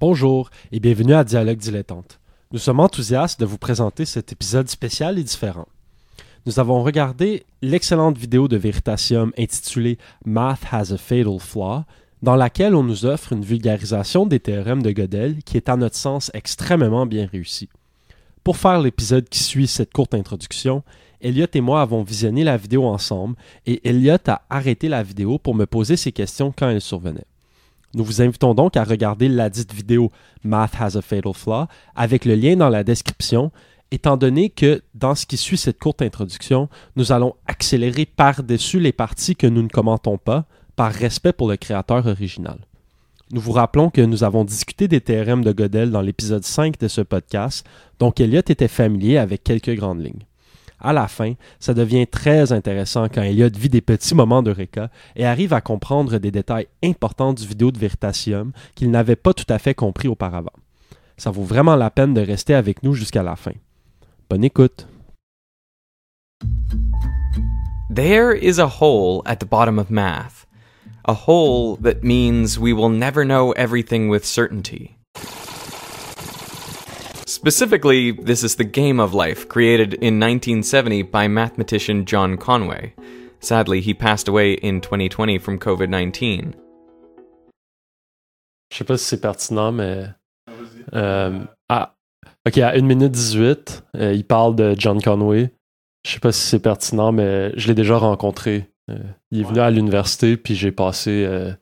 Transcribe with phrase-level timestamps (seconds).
[0.00, 2.18] Bonjour et bienvenue à Dialogue Dilettante.
[2.50, 5.68] Nous sommes enthousiastes de vous présenter cet épisode spécial et différent.
[6.46, 11.84] Nous avons regardé l'excellente vidéo de Veritasium intitulée Math has a fatal flaw,
[12.22, 15.96] dans laquelle on nous offre une vulgarisation des théorèmes de Gödel qui est à notre
[15.96, 17.68] sens extrêmement bien réussie.
[18.42, 20.82] Pour faire l'épisode qui suit cette courte introduction,
[21.20, 25.54] Elliot et moi avons visionné la vidéo ensemble et Elliot a arrêté la vidéo pour
[25.54, 27.26] me poser ses questions quand elle survenait.
[27.94, 30.10] Nous vous invitons donc à regarder la dite vidéo
[30.42, 33.52] Math has a fatal flaw avec le lien dans la description,
[33.90, 38.92] étant donné que dans ce qui suit cette courte introduction, nous allons accélérer par-dessus les
[38.92, 42.58] parties que nous ne commentons pas, par respect pour le créateur original.
[43.30, 46.88] Nous vous rappelons que nous avons discuté des théorèmes de Gödel dans l'épisode 5 de
[46.88, 47.64] ce podcast,
[48.00, 50.24] donc Elliot était familier avec quelques grandes lignes.
[50.86, 55.24] À la fin, ça devient très intéressant quand Elliot vit des petits moments d'Eureka et
[55.24, 59.58] arrive à comprendre des détails importants du vidéo de Veritasium qu'il n'avait pas tout à
[59.58, 60.52] fait compris auparavant.
[61.16, 63.52] Ça vaut vraiment la peine de rester avec nous jusqu'à la fin.
[64.28, 64.86] Bonne écoute.
[67.90, 70.46] There is a hole at the bottom of math.
[71.06, 74.93] A hole that means we will never know everything with certainty.
[77.34, 82.94] Specifically, this is the game of life created in 1970 by mathematician John Conway.
[83.40, 86.54] Sadly, he passed away in 2020 from COVID 19.
[88.70, 90.14] Je sais pas si c'est pertinent, mais.
[90.94, 91.96] Euh, ah,
[92.46, 95.50] ok, à 1 minute 18, euh, il parle de John Conway.
[96.06, 98.70] Je sais pas si c'est pertinent, mais je l'ai déjà rencontré.
[98.92, 98.98] Euh,
[99.32, 101.52] il est venu à l'université, puis j'ai passé euh,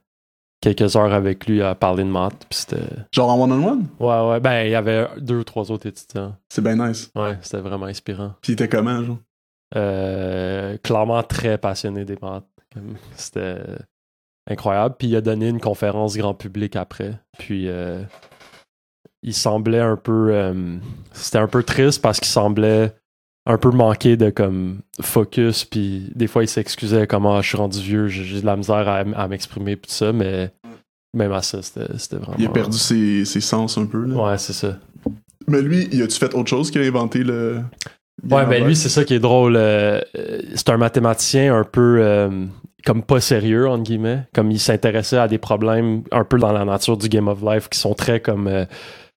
[0.63, 2.47] quelques heures avec lui à parler de maths.
[2.49, 2.87] Puis c'était.
[3.13, 3.87] Genre en one-on-one?
[4.01, 4.41] Ouais, ouais.
[4.41, 6.35] Ben, il y avait deux ou trois autres étudiants.
[6.49, 7.11] C'est bien nice.
[7.15, 8.33] Ouais, c'était vraiment inspirant.
[8.41, 9.19] Puis il était comment, genre?
[9.77, 12.45] Euh, clairement très passionné des maths.
[13.17, 13.61] C'était
[14.51, 14.95] incroyable.
[14.99, 17.19] Puis il a donné une conférence grand public après.
[17.39, 18.03] Puis euh,
[19.23, 20.31] il semblait un peu.
[20.33, 20.77] euh,
[21.13, 22.95] C'était un peu triste parce qu'il semblait
[23.47, 25.65] un peu manquer de comme focus.
[25.65, 29.29] Puis des fois il s'excusait comment je suis rendu vieux, j'ai de la misère à,
[29.29, 30.13] m'exprimer puis tout ça.
[30.13, 30.51] Mais
[31.15, 32.37] même à ça, c'était vraiment.
[32.39, 34.15] Il a perdu ses, ses sens un peu, là.
[34.15, 34.79] Ouais, c'est ça.
[35.49, 37.61] Mais lui, il a-tu fait autre chose qu'il a inventé le.
[38.25, 39.57] Game Ouais, ben lui, c'est ça qui est drôle.
[39.57, 40.01] euh,
[40.55, 42.47] c'est un mathématicien un peu euh,
[42.85, 44.25] comme pas sérieux, entre guillemets.
[44.35, 47.69] Comme il s'intéressait à des problèmes un peu dans la nature du Game of Life
[47.69, 48.65] qui sont très comme, euh,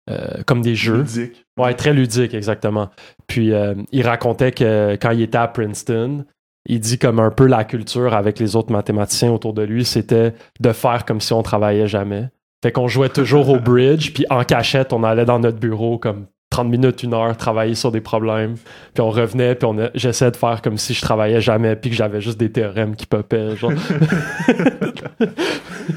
[0.10, 1.00] euh, comme des jeux.
[1.00, 1.46] Ludique.
[1.58, 2.90] Ouais, très ludique, exactement.
[3.28, 6.26] Puis euh, il racontait que quand il était à Princeton,
[6.68, 10.34] il dit comme un peu la culture avec les autres mathématiciens autour de lui, c'était
[10.60, 12.30] de faire comme si on travaillait jamais.
[12.64, 16.26] Fait qu'on jouait toujours au bridge, puis en cachette, on allait dans notre bureau comme
[16.52, 18.56] 30 minutes, une heure, travailler sur des problèmes.
[18.94, 21.90] Puis on revenait, puis on a- j'essayais de faire comme si je travaillais jamais, puis
[21.90, 23.56] que j'avais juste des théorèmes qui popaient.
[23.58, 23.74] Genre.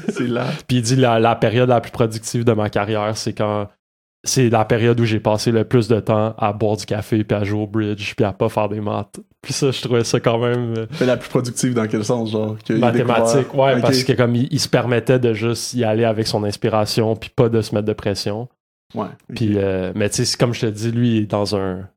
[0.09, 0.45] C'est là.
[0.67, 3.67] Puis il dit la, la période la plus productive de ma carrière, c'est quand
[4.23, 7.37] c'est la période où j'ai passé le plus de temps à boire du café puis
[7.37, 9.19] à jouer au bridge puis à pas faire des maths.
[9.41, 12.31] Puis ça, je trouvais ça quand même euh, Mais la plus productive dans quel sens,
[12.31, 12.57] genre?
[12.59, 13.37] qu'il a mathématique.
[13.37, 13.75] découvert?
[13.75, 17.15] Ouais, parce que comme il, il se permettait de juste y aller avec son inspiration
[17.15, 18.49] puis pas de se mettre de pression.
[18.93, 19.07] Ouais.
[19.35, 21.87] Puis euh, mais tu sais, comme je te dis, lui, il est dans un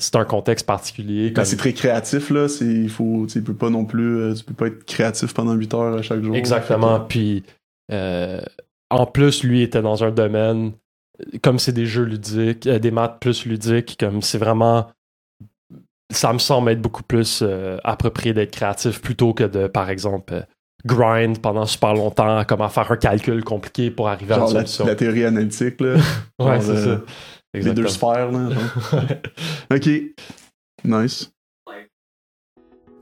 [0.00, 1.28] c'est un contexte particulier.
[1.28, 2.46] Ben, Comme, c'est très créatif, là.
[2.62, 5.74] Il faut, tu peux pas non plus, euh, tu peux pas être créatif pendant 8
[5.74, 6.34] heures à chaque jour.
[6.34, 7.00] Exactement.
[7.00, 7.44] Puis
[7.92, 8.40] euh,
[8.88, 10.72] en plus, lui était dans un domaine
[11.42, 14.88] comme c'est des jeux ludiques, euh, des maths plus ludiques, comme c'est vraiment
[16.10, 20.34] ça me semble être beaucoup plus euh, approprié d'être créatif plutôt que de, par exemple,
[20.34, 20.42] euh,
[20.84, 24.86] grind pendant super longtemps, comment faire un calcul compliqué pour arriver à une la, solution.
[24.86, 25.94] la théorie analytique, là.
[26.40, 27.02] ouais, c'est euh, ça.
[27.54, 27.88] Les deux Exactement.
[27.88, 28.48] sphères, là.
[29.76, 29.88] ok.
[30.84, 31.30] Nice.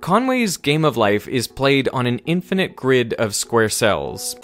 [0.01, 4.37] Conway's game of life is played on an infinite grid of square cells.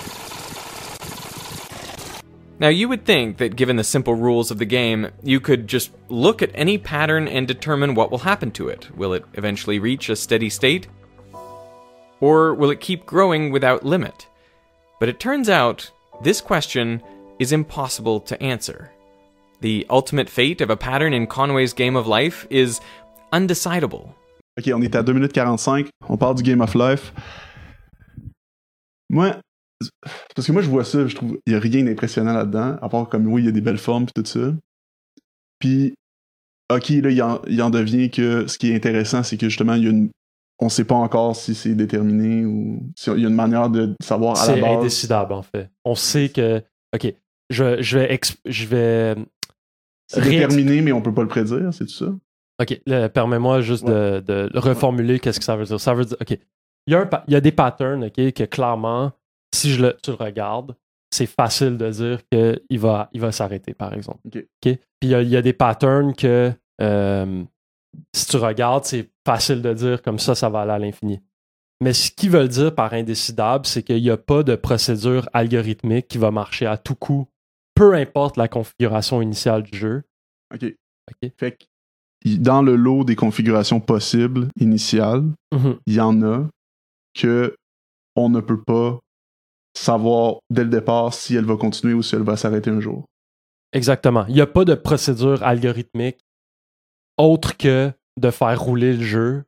[2.61, 5.91] Now, you would think that given the simple rules of the game, you could just
[6.09, 8.97] look at any pattern and determine what will happen to it.
[8.97, 10.87] Will it eventually reach a steady state?
[12.21, 14.29] Or will it keep growing without limit?
[15.01, 15.91] But it turns out
[16.23, 17.03] this question
[17.41, 18.93] is impossible to answer.
[19.61, 22.81] The ultimate fate of a pattern in Conway's game of life is
[23.33, 24.15] undecidable.
[24.57, 25.91] Ok, on est à 2 minutes 45.
[26.09, 27.13] On parle du Game of Life.
[29.11, 29.33] Moi,
[30.35, 32.89] parce que moi, je vois ça, je trouve, il y a rien d'impressionnant là-dedans, à
[32.89, 34.53] part comme, oui, il y a des belles formes et tout ça.
[35.59, 35.95] Puis,
[36.73, 39.75] ok, là, il en, il en devient que ce qui est intéressant, c'est que justement,
[39.75, 40.11] il y a une.
[40.61, 44.39] On sait pas encore si c'est déterminé ou s'il y a une manière de savoir
[44.41, 44.77] à la C'est base.
[44.79, 45.69] indécidable, en fait.
[45.85, 46.63] On sait que.
[46.95, 47.13] OK.
[47.51, 48.15] Je, je vais.
[48.15, 49.17] exp- je vais
[50.07, 52.07] C'est Rien- déterminé, mais on peut pas le prédire, c'est tout ça?
[52.63, 52.81] OK,
[53.13, 55.81] permets-moi juste de, de reformuler qu'est-ce que ça veut dire?
[55.81, 56.31] Ça veut dire, OK,
[56.87, 59.11] il y a, un pa- il y a des patterns, OK, que clairement,
[59.55, 60.75] si je le, tu le regardes,
[61.11, 64.21] c'est facile de dire qu'il va, il va s'arrêter, par exemple.
[64.61, 67.45] Puis il y, a- il y a des patterns que euh,
[68.13, 71.21] si tu regardes, c'est facile de dire comme ça, ça va aller à l'infini.
[71.83, 76.09] Mais ce qu'ils veulent dire par indécidable, c'est qu'il n'y a pas de procédure algorithmique
[76.09, 77.29] qui va marcher à tout coup,
[77.75, 80.03] peu importe la configuration initiale du jeu.
[80.53, 80.75] OK.
[81.39, 81.65] Fait que
[82.39, 85.79] dans le lot des configurations possibles initiales, Mhm.
[85.87, 86.49] il y en a
[87.15, 87.55] que
[88.17, 88.99] on ne peut pas
[89.77, 93.05] savoir dès le départ si elle va continuer ou si elle va s'arrêter un jour.
[93.73, 94.25] Exactement.
[94.29, 96.19] Il n'y a pas de procédure algorithmique
[97.19, 99.45] autre que de faire rouler le jeu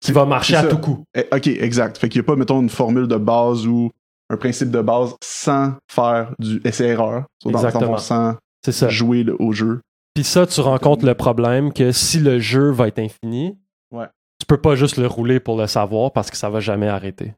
[0.00, 1.04] qui va marcher à tout coup.
[1.14, 1.98] Eh, OK, exact.
[1.98, 3.90] Fait qu'il n'y a pas, mettons, une formule de base ou
[4.30, 7.24] un principe de base sans faire du essai-erreur.
[7.44, 7.98] Dans- Exactement.
[7.98, 8.88] sans C'est ça.
[8.88, 9.80] jouer le- au jeu.
[10.14, 13.56] Puis ça, tu rencontres le problème que si le jeu va être infini,
[13.92, 14.06] Ouais.
[14.40, 17.34] tu peux pas juste le rouler pour le savoir parce que ça va jamais arrêter.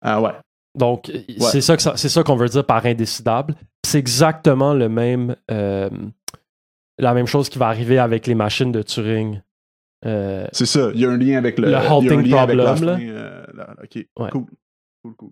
[0.00, 0.32] Ah ouais.
[0.78, 3.54] Donc, c'est ça que ça- c'est ça qu'on veut dire par indécidable.
[3.84, 5.90] C'est exactement le même, euh,
[6.98, 9.40] la même chose qui va arriver avec les machines de Turing.
[10.06, 10.90] Euh, C'est ça.
[10.94, 12.76] Il y a un lien avec le, Le halting problem, là.
[12.76, 14.06] fin, euh, la- OK.
[14.18, 14.30] Ouais.
[14.30, 14.44] Cool.
[15.04, 15.30] Cool, cool.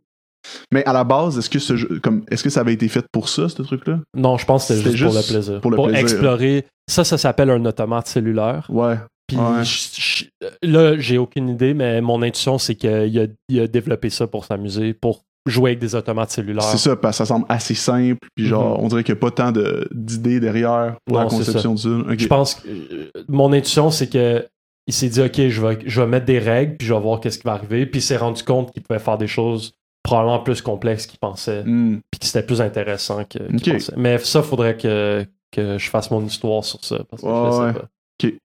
[0.73, 3.05] Mais à la base, est-ce que ce jeu, comme, est-ce que ça avait été fait
[3.13, 4.01] pour ça, ce truc-là?
[4.15, 5.61] non, je pense que c'était juste, pour le plaisir.
[5.61, 5.99] pour le plaisir.
[6.01, 6.67] explorer.
[6.89, 8.67] Ça, ça s'appelle un automate cellulaire.
[8.71, 8.97] Ouais.
[9.27, 9.63] Puis Ouais.
[9.65, 14.09] je- je- là, j'ai aucune idée, mais mon intuition, c'est qu'il a, il a développé
[14.11, 16.63] ça pour s'amuser, pour jouer avec des automates cellulaires.
[16.65, 18.85] C'est ça, parce que ça semble assez simple, puis genre, Mhm.
[18.85, 21.83] on dirait qu'il n'y a pas tant de- d'idées derrière pour Non, la conception du
[21.83, 22.05] jeu.
[22.11, 22.19] Ok.
[22.19, 24.47] Je pense que euh, mon intuition, c'est que
[24.87, 27.21] il s'est dit, OK, je vais, je vais mettre des règles, puis je vais voir
[27.21, 27.87] qu'est-ce qui va arriver.
[27.87, 29.73] Puis il s'est rendu compte qu'il pouvait faire des choses
[30.03, 32.01] probablement plus complexes qu'il pensait, Hmm.
[32.11, 33.93] puis que c'était plus intéressant que- pensait.
[33.97, 37.51] Mais ça, faudrait que, que je fasse mon histoire sur ça, parce que je Ouais,
[37.53, 37.73] sais ouais.
[37.73, 38.37] pas.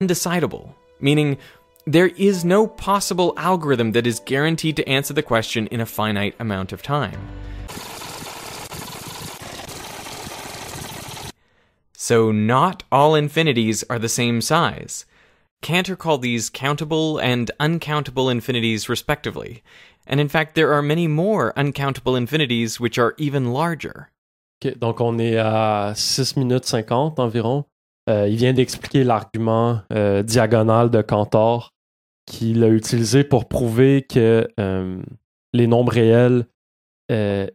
[0.00, 0.58] undecidable,
[1.00, 1.36] meaning
[1.86, 6.34] there is no possible algorithm that is guaranteed to answer the question in a finite
[6.40, 7.20] amount of time.
[11.92, 15.06] So, not all infinities are the same size.
[15.62, 19.62] Cantor called these countable and uncountable infinities respectively,
[20.06, 24.10] and in fact, there are many more uncountable infinities which are even larger.
[24.62, 27.64] OK, donc on est à 6 minutes 50 environ.
[28.06, 31.73] Euh, il vient d'expliquer l'argument euh, diagonal de Cantor
[32.26, 35.02] qu'il a utilisé pour prouver que euh,
[35.52, 36.46] les nombres réels
[37.10, 37.46] euh,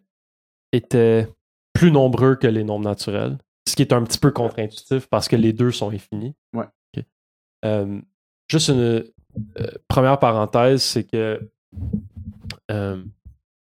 [0.71, 1.27] étaient
[1.73, 3.37] plus nombreux que les nombres naturels.
[3.67, 6.35] Ce qui est un petit peu contre-intuitif parce que les deux sont infinis.
[6.53, 6.65] Ouais.
[7.65, 7.99] Euh,
[8.49, 9.03] juste une
[9.87, 11.41] première parenthèse, c'est que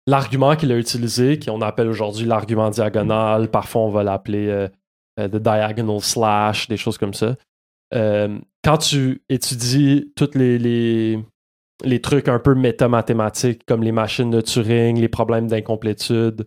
[0.07, 4.69] l'argument qu'il a utilisé, qu'on appelle aujourd'hui l'argument diagonal, parfois on va l'appeler
[5.19, 7.35] the diagonal slash, des choses comme ça.
[7.95, 11.19] Euh, quand tu étudies tous les, les,
[11.85, 16.47] les trucs un peu métamathématiques, comme les machines de Turing, les problèmes d'incomplétude,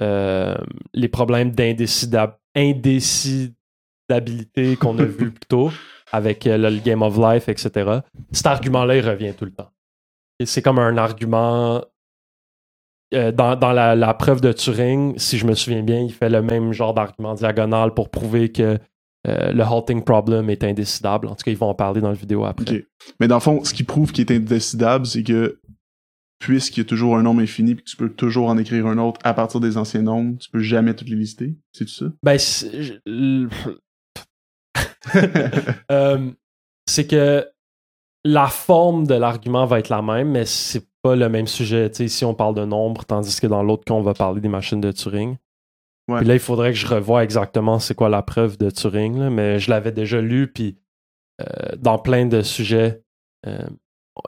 [0.00, 0.56] euh,
[0.94, 3.54] les problèmes d'indécidab- indécidabilité
[4.80, 5.70] qu'on a vu plus tôt
[6.12, 8.00] avec euh, le Game of Life, etc.,
[8.32, 9.70] cet argument-là, il revient tout le temps.
[10.40, 11.84] Et c'est comme un argument
[13.14, 16.28] euh, dans, dans la, la preuve de Turing, si je me souviens bien, il fait
[16.30, 18.78] le même genre d'argument diagonal pour prouver que
[19.26, 21.28] euh, le halting problem est indécidable.
[21.28, 22.86] En tout cas, ils vont en parler dans la vidéo après.
[23.20, 25.60] Mais dans le fond, ce qui prouve qu'il est indécidable, c'est que
[26.38, 28.98] puisqu'il y a toujours un nombre infini, puis que tu peux toujours en écrire un
[28.98, 31.54] autre à partir des anciens nombres, tu peux jamais toutes les lister.
[31.72, 32.06] C'est tout ça?
[32.22, 32.98] Ben, c'est
[35.90, 36.30] euh,
[36.86, 37.46] c'est que
[38.24, 41.90] la forme de l'argument va être la même, mais c'est pas le même sujet.
[41.90, 44.40] Tu sais, ici, on parle de nombre, tandis que dans l'autre cas, on va parler
[44.40, 45.36] des machines de Turing.
[46.10, 46.18] Ouais.
[46.18, 49.30] Puis là, il faudrait que je revoie exactement c'est quoi la preuve de Turing, là,
[49.30, 50.76] mais je l'avais déjà lu, puis
[51.40, 53.04] euh, dans plein de sujets,
[53.46, 53.68] euh,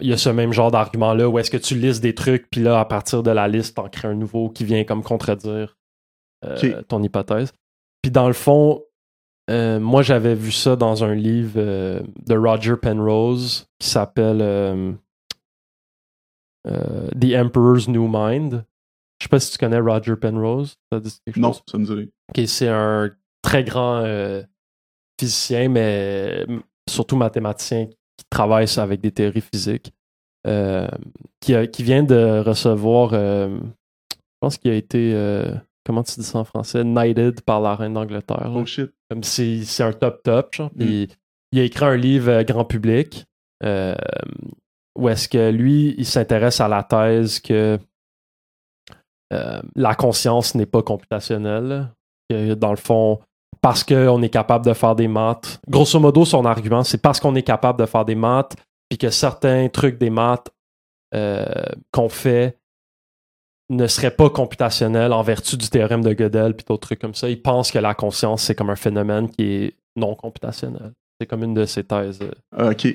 [0.00, 2.62] il y a ce même genre d'argument-là où est-ce que tu listes des trucs, puis
[2.62, 5.76] là, à partir de la liste, t'en crées un nouveau qui vient comme contredire
[6.44, 7.52] euh, ton hypothèse.
[8.00, 8.84] Puis dans le fond,
[9.48, 14.38] moi, j'avais vu ça dans un livre de Roger Penrose qui s'appelle
[16.64, 18.64] The Emperor's New Mind.
[19.22, 20.74] Je sais pas si tu connais Roger Penrose.
[20.92, 21.62] Ça dit quelque non, chose?
[21.70, 22.02] ça me.
[22.02, 23.08] Ok, c'est un
[23.40, 24.42] très grand euh,
[25.20, 26.44] physicien, mais
[26.90, 29.92] surtout mathématicien qui travaille ça avec des théories physiques,
[30.48, 30.88] euh,
[31.38, 33.60] qui, a- qui vient de recevoir, euh,
[34.10, 35.14] je pense qu'il a été,
[35.86, 38.50] comment tu dis ça en français, knighted par la reine d'Angleterre.
[38.52, 38.90] Oh shit.
[39.08, 40.52] Comme si c'est un top top.
[40.52, 40.70] Genre.
[40.76, 41.08] Puis
[41.52, 43.24] il a écrit un livre grand public
[44.98, 47.78] où est-ce que lui, il s'intéresse à la thèse que
[49.76, 51.88] la conscience n'est pas computationnelle.
[52.30, 53.20] Que, dans le fond,
[53.60, 55.60] parce qu'on est capable de faire des maths.
[55.68, 58.56] Grosso modo, son argument, c'est parce qu'on est capable de faire des maths,
[58.88, 60.48] puis que certains trucs des maths
[61.14, 61.44] euh,
[61.92, 62.58] qu'on fait
[63.70, 67.28] ne serait pas computationnel en vertu du théorème de Gödel puis d'autres trucs comme ça.
[67.30, 70.92] Il pense que la conscience, c'est comme un phénomène qui est non computationnel.
[71.20, 72.18] C'est comme une de ses thèses.
[72.22, 72.88] euh, Ah, ok.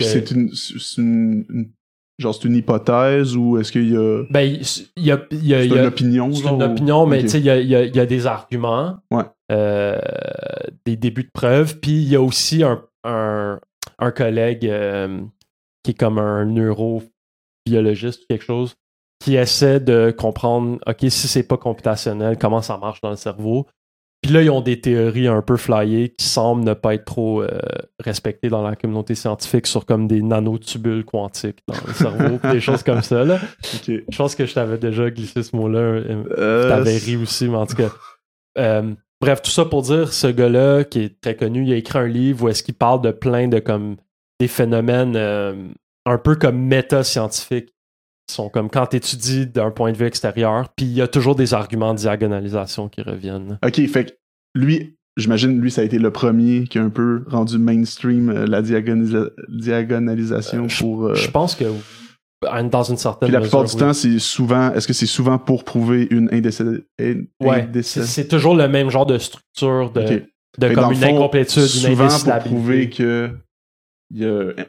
[0.00, 1.72] C'est une, c'est une, une-
[2.20, 4.60] genre c'est une hypothèse ou est-ce qu'il y a, Ben, il
[4.96, 6.32] il y a, il y a- c'est une opinion?
[6.32, 8.06] C'est une ou- opinion, mais tu sais, il y a, y a- il y a
[8.06, 9.24] des arguments, Ouais.
[9.52, 9.98] euh,
[10.86, 13.58] des débuts de preuves, puis il y a aussi un, un,
[13.98, 15.20] un collègue euh,
[15.82, 16.44] qui est comme un
[17.66, 18.74] neurobiologiste ou quelque chose,
[19.22, 23.66] qui essaie de comprendre, OK, si c'est pas computationnel, comment ça marche dans le cerveau.
[24.22, 27.42] Puis là, ils ont des théories un peu flyées qui semblent ne pas être trop
[27.42, 27.48] euh,
[28.00, 32.82] respectées dans la communauté scientifique sur comme des nanotubules quantiques dans le cerveau, des choses
[32.82, 33.24] comme ça.
[33.24, 33.38] Là.
[33.86, 35.78] Je pense que je t'avais déjà glissé ce mot-là.
[35.78, 37.90] euh, Euh, T'avais ri aussi, mais en tout cas.
[38.58, 41.98] Euh, bref, tout ça pour dire, ce gars-là, qui est très connu, il a écrit
[41.98, 43.96] un livre où est-ce qu'il parle de plein de comme
[44.38, 45.16] des phénomènes
[46.06, 47.72] un peu comme méta-scientifiques.
[48.30, 51.34] Sont comme quand tu étudies d'un point de vue extérieur, puis il y a toujours
[51.34, 53.58] des arguments de diagonalisation qui reviennent.
[53.66, 54.10] Ok, fait que
[54.54, 58.46] lui, j'imagine, lui, ça a été le premier qui a un peu rendu mainstream euh,
[58.46, 58.62] la
[59.48, 61.06] diagonalisation Euh, pour.
[61.06, 61.64] euh, Je pense que
[62.70, 63.78] dans une certaine Puis la plupart du oui.
[63.78, 64.72] temps, c'est souvent.
[64.72, 69.06] Est-ce que c'est souvent pour prouver une indécé- in- Ouais, c'est toujours le même genre
[69.06, 70.22] de structure de, Ok.
[70.58, 73.30] de comme une fond, incomplétude, une souvent pour prouver que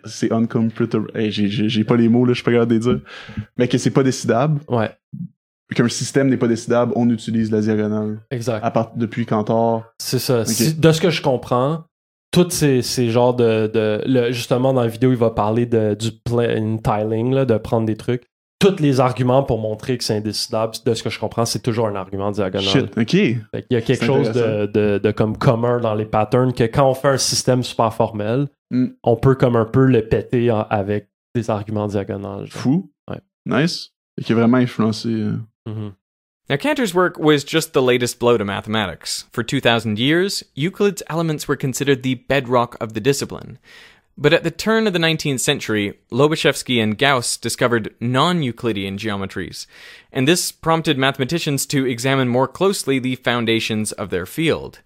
[0.06, 1.00] c'est uncomputer.
[1.16, 3.00] Hey, j'ai, pas les mots là, je suis pas capable de les dire.
[3.58, 4.92] Mais que c'est pas décidable, Ouais,
[5.76, 8.20] qu'un système n'est pas décidable, on utilise la diagonale.
[8.30, 8.64] exact.
[8.64, 9.84] À part depuis Cantor.
[10.00, 10.46] C'est ça.
[10.46, 11.86] Si- de ce que je comprends,
[12.32, 13.68] tous ces, ces genres de.
[13.68, 17.58] de le- justement, dans la vidéo, il va parler de, du plain tiling, là, de
[17.58, 18.24] prendre des trucs.
[18.60, 21.88] Tous les arguments pour montrer que c'est indécidable, de ce que je comprends, c'est toujours
[21.88, 22.64] un argument diagonal.
[22.68, 23.10] Shit, ok.
[23.12, 26.66] Fait qu'il y a quelque chose de, de, de comme commun dans les patterns que
[26.66, 28.88] quand on fait un système super formel, Mm.
[29.04, 32.48] on peut comme un peu le péter en- avec des arguments diagonales.
[32.48, 32.62] genre.
[32.62, 32.92] Fou.
[33.10, 33.20] Ouais.
[33.46, 33.92] Nice.
[34.18, 35.10] Fait qu'il a vraiment influencé.
[35.10, 35.38] euh,
[35.68, 35.94] Mhm.
[36.50, 39.26] Now, Cantor's work was just the latest blow to mathematics.
[39.32, 43.58] For 2,000 years, Euclid's elements were considered the bedrock of the discipline.
[44.18, 49.66] But at the turn of the 19th century, Lobachevsky and Gauss discovered non Euclidean geometries,
[50.12, 54.80] and this prompted mathematicians to examine more closely the foundations of their field.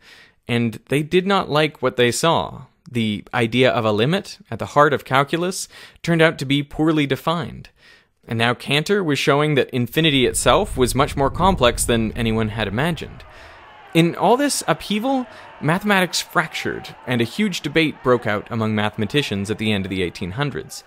[0.48, 2.66] And they did not like what they saw.
[2.90, 5.68] The idea of a limit, at the heart of calculus,
[6.04, 7.70] turned out to be poorly defined.
[8.28, 12.68] And now Cantor was showing that infinity itself was much more complex than anyone had
[12.68, 13.24] imagined.
[13.94, 15.26] In all this upheaval,
[15.62, 20.02] mathematics fractured, and a huge debate broke out among mathematicians at the end of the
[20.02, 20.84] 1800s.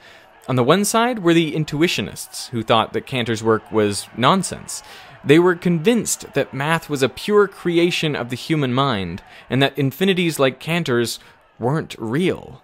[0.49, 4.83] On the one side were the intuitionists, who thought that Cantor's work was nonsense.
[5.25, 9.79] They were convinced that math was a pure creation of the human mind, and that
[9.79, 11.19] infinities like Cantor's
[11.59, 12.63] weren't real.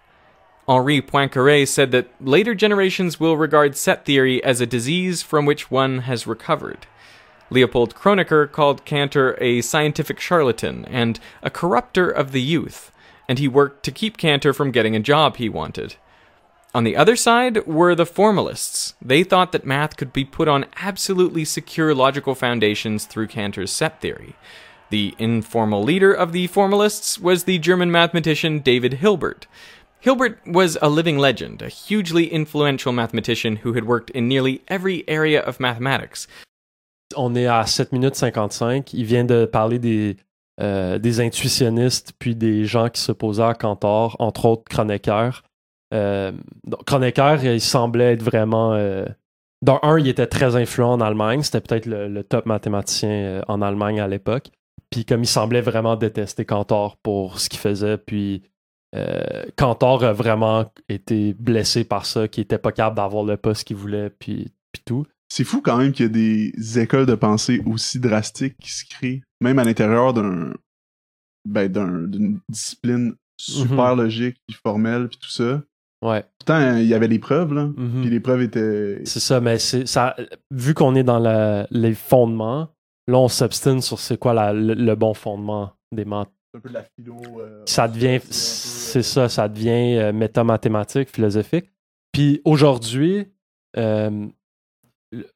[0.66, 5.70] Henri Poincaré said that later generations will regard set theory as a disease from which
[5.70, 6.86] one has recovered.
[7.50, 12.90] Leopold Kronecker called Cantor a scientific charlatan and a corrupter of the youth,
[13.28, 15.96] and he worked to keep Cantor from getting a job he wanted.
[16.74, 18.94] On the other side were the formalists.
[19.00, 24.00] They thought that math could be put on absolutely secure logical foundations through Cantor's set
[24.00, 24.34] theory.
[24.94, 29.48] The informal leader of the formalists was the German mathematician David Hilbert.
[29.98, 35.02] Hilbert was a living legend, a hugely influential mathematician who had worked in nearly every
[35.08, 36.28] area of mathematics.
[37.16, 38.94] On est à 7 minutes 55.
[38.94, 40.16] Il vient de parler des,
[40.60, 45.42] euh, des intuitionnistes puis des gens qui s'opposaient à Cantor, entre autres Kronecker.
[45.92, 46.30] Euh,
[46.68, 48.74] donc, Kronecker, il semblait être vraiment.
[48.74, 49.06] Euh,
[49.60, 51.42] dans un, il était très influent en Allemagne.
[51.42, 54.52] C'était peut-être le, le top mathématicien euh, en Allemagne à l'époque.
[54.90, 58.42] Puis comme il semblait vraiment détester Cantor pour ce qu'il faisait, puis
[58.94, 63.64] euh, Cantor a vraiment été blessé par ça, qu'il était pas capable d'avoir le poste
[63.66, 65.04] qu'il voulait, puis, puis tout.
[65.28, 68.84] C'est fou quand même qu'il y a des écoles de pensée aussi drastiques qui se
[68.88, 70.52] créent, même à l'intérieur d'un
[71.46, 75.60] ben, d'un- d'une discipline super logique puis formelle puis tout ça.
[76.02, 76.24] Ouais.
[76.38, 77.64] Pourtant, il y avait les preuves, là.
[77.76, 78.00] Mhm.
[78.02, 79.00] Puis les preuves étaient.
[79.04, 80.14] C'est ça, mais c'est ça.
[80.50, 82.68] Vu qu'on est dans la- les fondements,
[83.06, 86.28] là on s'obstine sur c'est quoi la- le, le bon fondement des maths.
[86.56, 87.16] un peu de la philo.
[87.40, 91.70] euh, Ça devient, c'est ça, ça devient euh, métamathématique, philosophique.
[92.12, 93.26] Puis aujourd'hui,
[93.76, 94.26] euh,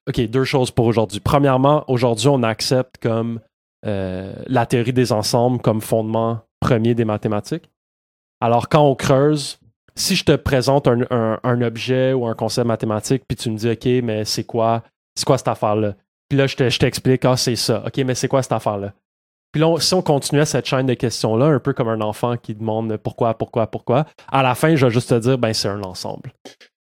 [0.09, 1.21] ok, deux choses pour aujourd'hui.
[1.21, 3.41] Premièrement, aujourd'hui on accepte comme
[3.87, 7.71] euh, la théorie des ensembles comme fondement premier des mathématiques.
[8.41, 9.59] Alors quand on creuse,
[9.97, 13.57] si je te présente un, un- un objet ou un concept mathématique, puis tu me
[13.57, 14.83] dis, OK, mais c'est quoi,
[15.17, 15.95] c'est quoi cette affaire-là?
[16.29, 17.83] Puis là, je te- je t'explique, ah, c'est ça.
[17.87, 18.93] OK, mais c'est quoi cette affaire-là?
[19.53, 22.37] Puis là, on- si on continuait cette chaîne de questions-là, un peu comme un enfant
[22.37, 25.69] qui demande pourquoi, pourquoi, pourquoi, à la fin, je vais juste te dire, ben, c'est
[25.69, 26.33] un ensemble.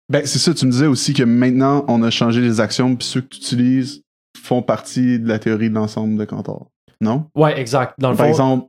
[0.10, 3.08] Ben, c'est ça, tu me disais aussi que maintenant, on a changé les axiomes, puis
[3.08, 4.04] ceux que tu utilises
[4.38, 6.68] font partie de la théorie de l'ensemble de Cantor.
[7.00, 7.26] Non?
[7.36, 7.96] Ouais, exact.
[7.98, 8.68] Dans le Par fond, exemple,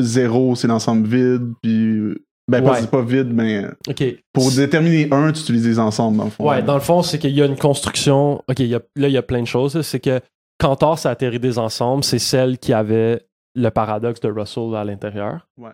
[0.00, 2.14] zéro, c'est l'ensemble vide, puis.
[2.48, 4.02] Ben, pas, c'est pas vide, mais OK.
[4.32, 6.48] pour déterminer un, tu utilises les ensembles, dans le fond.
[6.48, 8.36] Ouais, dans le fond, c'est qu'il y a une construction.
[8.48, 9.80] OK, il y a- là, il y a plein de choses.
[9.82, 10.20] C'est que
[10.58, 13.22] Cantor, sa théorie des ensembles, c'est celle qui avait
[13.54, 15.46] le paradoxe de Russell à l'intérieur.
[15.58, 15.70] Ouais.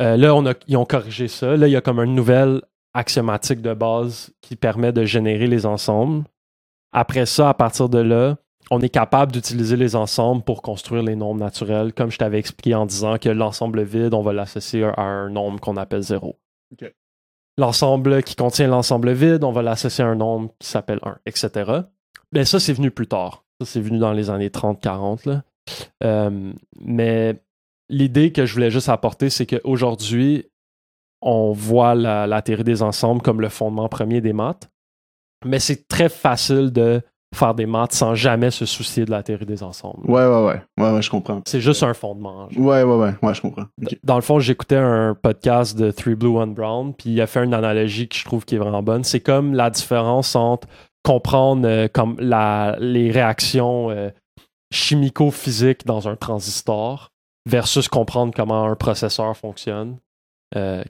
[0.00, 1.56] Euh, là, on a, ils ont corrigé ça.
[1.56, 2.60] Là, il y a comme une nouvelle
[2.94, 6.24] axiomatique de base qui permet de générer les ensembles.
[6.92, 8.36] Après ça, à partir de là,
[8.70, 12.74] on est capable d'utiliser les ensembles pour construire les nombres naturels, comme je t'avais expliqué
[12.74, 16.38] en disant que l'ensemble vide, on va l'associer à un nombre qu'on appelle zéro.
[16.72, 16.92] Ok.
[17.58, 21.72] L'ensemble qui contient l'ensemble vide, on va l'associer à un nombre qui s'appelle 1, etc.
[22.32, 23.44] Mais ça, c'est venu plus tard.
[23.60, 25.28] Ça, c'est venu dans les années 30-40.
[25.28, 25.42] là.
[26.04, 27.42] Euh, mais
[27.88, 30.46] l'idée que je voulais juste apporter, c'est qu'aujourd'hui,
[31.20, 34.70] on voit la, la théorie des ensembles comme le fondement premier des maths.
[35.44, 37.02] Mais c'est très facile de
[37.34, 40.04] faire des maths sans jamais se soucier de la théorie des ensembles.
[40.10, 40.62] Ouais, ouais, ouais.
[40.78, 41.40] Ouais, ouais, je comprends.
[41.46, 42.48] C'est juste un fondement.
[42.56, 43.14] Ouais, ouais, ouais.
[43.22, 43.66] Ouais, je comprends.
[44.02, 47.44] Dans le fond, j'écoutais un podcast de Three Blue, One Brown, puis il a fait
[47.44, 49.04] une analogie que je trouve qui est vraiment bonne.
[49.04, 50.66] C'est comme la différence entre
[51.04, 54.10] comprendre euh, comme la, les réactions euh,
[54.72, 57.10] chimico-physiques dans un transistor
[57.48, 59.98] versus comprendre comment un processeur fonctionne.
[60.56, 60.82] Euh,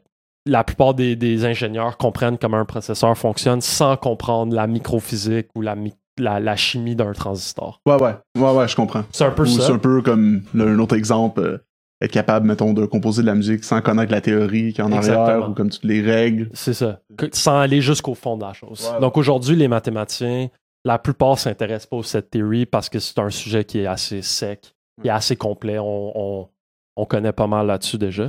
[0.47, 5.61] la plupart des, des ingénieurs comprennent comment un processeur fonctionne sans comprendre la microphysique ou
[5.61, 7.81] la, mi- la, la chimie d'un transistor.
[7.87, 8.15] Ouais, ouais.
[8.39, 9.05] Ouais, ouais, je comprends.
[9.13, 9.63] C'est un peu Ou ça.
[9.67, 11.59] c'est un peu comme un autre exemple, euh,
[12.03, 15.25] être capable, mettons, de composer de la musique sans connaître la théorie qui en Exactement.
[15.25, 16.49] arrière ou comme toutes les règles.
[16.55, 17.01] C'est ça.
[17.17, 18.91] Que- sans aller jusqu'au fond de la chose.
[19.01, 20.49] Donc aujourd'hui, les mathématiciens,
[20.85, 24.23] la plupart s'intéressent pas aux set theory parce que c'est un sujet qui est assez
[24.23, 25.79] sec, qui est assez complet.
[25.79, 26.49] On, on,
[26.97, 28.29] on connaît pas mal là-dessus déjà.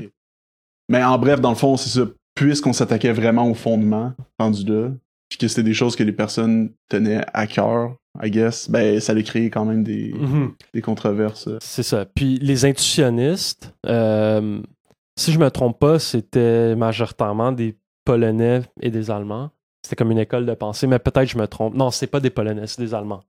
[0.90, 2.06] Mais en bref, dans le fond, c'est ça.
[2.36, 4.90] Puisqu'on s'attaquait vraiment au fondement, rendu là,
[5.32, 9.14] puis que c'était des choses que les personnes tenaient à cœur, I guess, ben ça
[9.14, 10.52] allait créer quand même des, Mhm.
[10.74, 11.48] des controverses.
[11.62, 12.04] C'est ça.
[12.06, 14.62] Puis les intuitionnistes, euh,
[15.18, 19.52] si je me trompe pas, c'était majoritairement des Polonais et des Allemands.
[19.84, 21.74] C'était comme une école de pensée, mais peut-être je me trompe.
[21.76, 23.24] Non, c'est pas des Polonais, c'est des Allemands.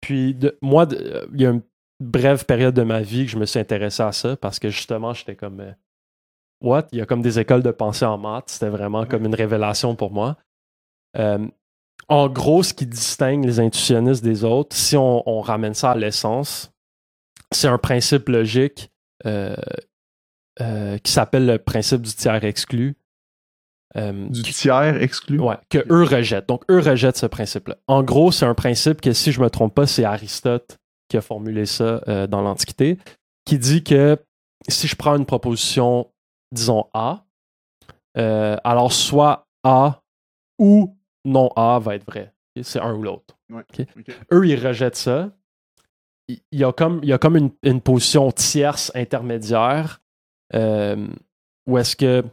[0.00, 1.62] Puis de- moi, de- euh, il y a une
[2.02, 5.12] brève période de ma vie que je me suis intéressé à ça parce que justement,
[5.14, 5.70] j'étais comme euh,
[6.62, 6.86] What?
[6.92, 8.44] Il y a comme des écoles de pensée en maths.
[8.48, 10.36] C'était vraiment comme une révélation pour moi.
[11.18, 11.46] Euh,
[12.08, 15.96] en gros, ce qui distingue les intuitionnistes des autres, si on, on ramène ça à
[15.96, 16.72] l'essence,
[17.52, 18.90] c'est un principe logique
[19.24, 19.56] euh,
[20.60, 22.96] euh, qui s'appelle le principe du tiers exclu.
[23.96, 25.40] Euh, Du qui- tiers exclu?
[25.40, 26.48] Ouais, que eux rejettent.
[26.48, 27.76] Donc, eux rejettent ce principe-là.
[27.88, 30.76] En gros, c'est un principe que, si je me trompe pas, c'est Aristote
[31.08, 32.98] qui a formulé ça dans l'Antiquité,
[33.44, 34.18] qui dit que
[34.68, 36.10] si je prends une proposition,
[36.52, 37.24] disons A,
[38.16, 40.02] alors soit A
[40.58, 42.32] ou non A va être vrai.
[42.62, 43.36] C'est un ou l'autre.
[43.50, 43.64] Ouais.
[44.32, 45.30] Eux, ils rejettent ça.
[46.28, 50.00] Il y a comme, il y a comme une, une position tierce intermédiaire
[50.54, 51.06] euh,
[51.66, 52.24] où est-ce que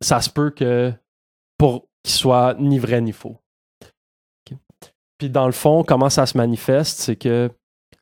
[0.00, 0.92] ça se peut que
[1.58, 3.36] pour qu'il soit ni vrai ni faux.
[5.18, 7.50] Puis dans le fond, comment ça se manifeste, c'est que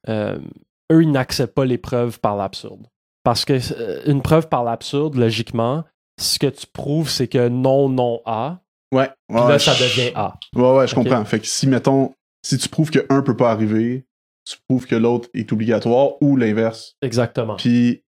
[0.09, 0.39] euh,
[0.91, 2.89] eux, ils n'acceptent pas les preuves par l'absurde.
[3.23, 5.85] Parce que euh, une preuve par l'absurde, logiquement,
[6.21, 8.61] ce que tu prouves, c'est que non, non, A.
[8.95, 9.11] Ouais.
[9.29, 10.35] Puis ouais, là, ça devient A.
[10.55, 11.25] Ouais, ouais, je comprends.
[11.25, 12.13] Fait que si, mettons,
[12.45, 14.05] si tu prouves que un peut pas arriver,
[14.47, 16.95] tu prouves que l'autre est obligatoire ou l'inverse.
[17.03, 17.57] Exactement.
[17.57, 18.03] Puis,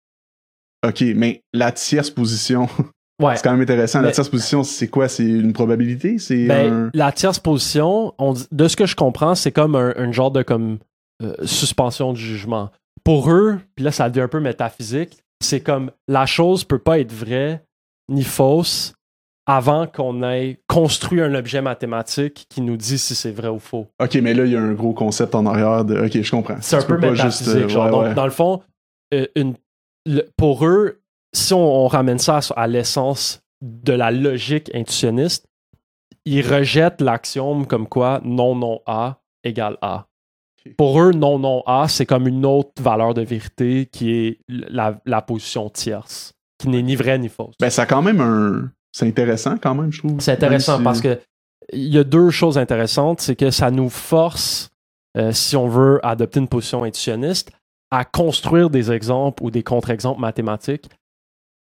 [0.86, 2.68] ok, mais la tierce position,
[3.22, 3.34] Ouais.
[3.34, 4.02] c'est quand même intéressant.
[4.02, 5.08] La tierce position, c'est quoi?
[5.08, 6.18] C'est une probabilité?
[6.18, 6.90] C'est Ben, un...
[6.92, 10.42] La tierce position, on de ce que je comprends, c'est comme un, un genre de
[10.42, 10.78] comme
[11.22, 12.70] euh, suspension de jugement.
[13.04, 16.98] Pour eux, puis là ça devient un peu métaphysique, c'est comme la chose peut pas
[16.98, 17.64] être vraie
[18.10, 18.92] ni fausse
[19.46, 23.86] avant qu'on ait construit un objet mathématique qui nous dit si c'est vrai ou faux.
[24.02, 25.98] Ok, mais là, il y a un gros concept en arrière de.
[26.06, 26.56] Ok, je comprends.
[26.60, 27.46] C'est un peu métaphysique.
[27.46, 27.84] juste, euh, genre.
[27.86, 28.14] ouais, Donc, ouais.
[28.14, 28.62] dans le fond,
[29.14, 29.54] euh, une-
[30.04, 31.00] le- pour eux,
[31.34, 35.46] si on, on ramène ça à, à l'essence de la logique intuitionniste,
[36.24, 40.06] ils rejettent l'axiome comme quoi non, non, A égale A.
[40.76, 44.98] Pour eux, non, non, A, c'est comme une autre valeur de vérité qui est la,
[45.06, 47.54] la position tierce, qui n'est ni vraie ni fausse.
[47.60, 48.72] Ben, ça a quand même un.
[48.98, 50.20] C'est intéressant quand même, je trouve.
[50.20, 51.20] C'est intéressant si- parce que
[51.74, 53.20] il y a deux choses intéressantes.
[53.20, 54.70] C'est que ça nous force,
[55.18, 57.52] euh, si on veut adopter une position intuitionniste,
[57.90, 60.88] à construire des exemples ou des contre-exemples mathématiques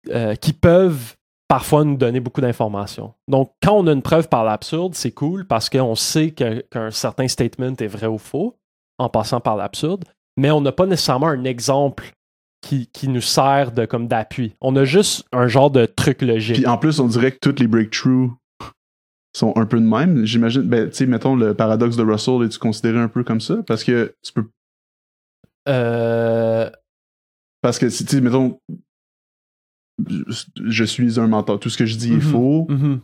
[0.09, 1.15] euh, qui peuvent
[1.47, 3.13] parfois nous donner beaucoup d'informations.
[3.29, 7.29] Donc, quand on a une preuve par l'absurde, c'est cool parce qu'on sait qu'un certain
[7.29, 8.57] statement est vrai ou faux
[8.97, 10.03] en passant par l'absurde,
[10.37, 12.11] mais on n'a pas nécessairement un exemple
[12.61, 14.55] qui, qui nous sert de comme d'appui.
[14.61, 16.57] On a juste un genre de truc logique.
[16.57, 18.31] Puis en plus, on dirait que toutes les breakthroughs
[19.35, 20.25] sont un peu de même.
[20.25, 23.57] J'imagine, ben, tu sais, mettons, le paradoxe de Russell, est-tu considéré un peu comme ça?
[23.65, 24.45] Parce que tu peux
[25.67, 26.69] Euh,
[27.61, 28.57] Parce que, si tu sais, mettons,
[30.07, 30.23] je-
[30.65, 32.21] je suis un mentor, tout ce que je dis est Mhm.
[32.21, 33.01] faux, mhm,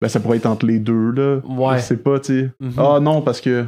[0.00, 1.38] ben ça pourrait être entre les deux, là.
[1.44, 1.78] Ouais.
[1.78, 2.50] Je sais pas, tu sais.
[2.60, 2.74] mhm.
[2.78, 3.66] Ah non, parce que.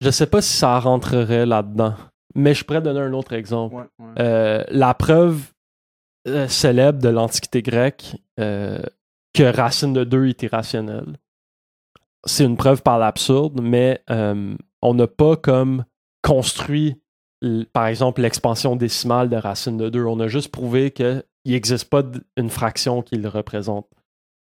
[0.00, 1.94] Je sais pas si ça rentrerait là-dedans.
[2.34, 3.74] Mais je pourrais donner un autre exemple.
[3.74, 4.12] Ouais, ouais.
[4.18, 5.52] Euh, la preuve
[6.28, 8.82] euh, célèbre de l'Antiquité grecque euh,
[9.34, 11.18] que racine de 2 est irrationnelle.
[12.24, 15.84] C'est une preuve par l'absurde, mais on n'a pas comme
[16.22, 17.02] construit,
[17.72, 20.04] par exemple, l'expansion décimale de racine de 2.
[20.04, 22.02] On a juste prouvé qu'il n'existe pas
[22.36, 23.88] une fraction qui le représente.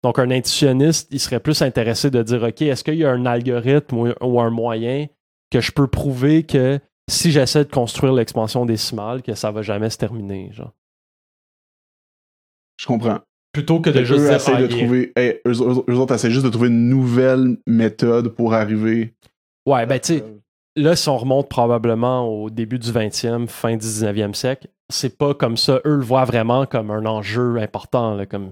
[0.03, 3.25] Donc, un intuitionniste, il serait plus intéressé de dire, OK, est-ce qu'il y a un
[3.25, 5.07] algorithme ou, ou un moyen
[5.51, 9.89] que je peux prouver que si j'essaie de construire l'expansion décimale, que ça va jamais
[9.89, 10.73] se terminer, genre.
[12.77, 13.19] Je comprends.
[13.53, 15.13] Plutôt que de juste eux dire, ah, de trouver.
[15.15, 19.13] hey, eux, eux- eux autres essaient juste de trouver une nouvelle méthode pour arriver.
[19.65, 20.25] Ouais, ben tu sais,
[20.75, 25.55] là, si on remonte probablement au début du 20e, fin 19e siècle, c'est pas comme
[25.55, 25.79] ça.
[25.85, 28.15] Eux le voient vraiment comme un enjeu important.
[28.15, 28.51] là, comme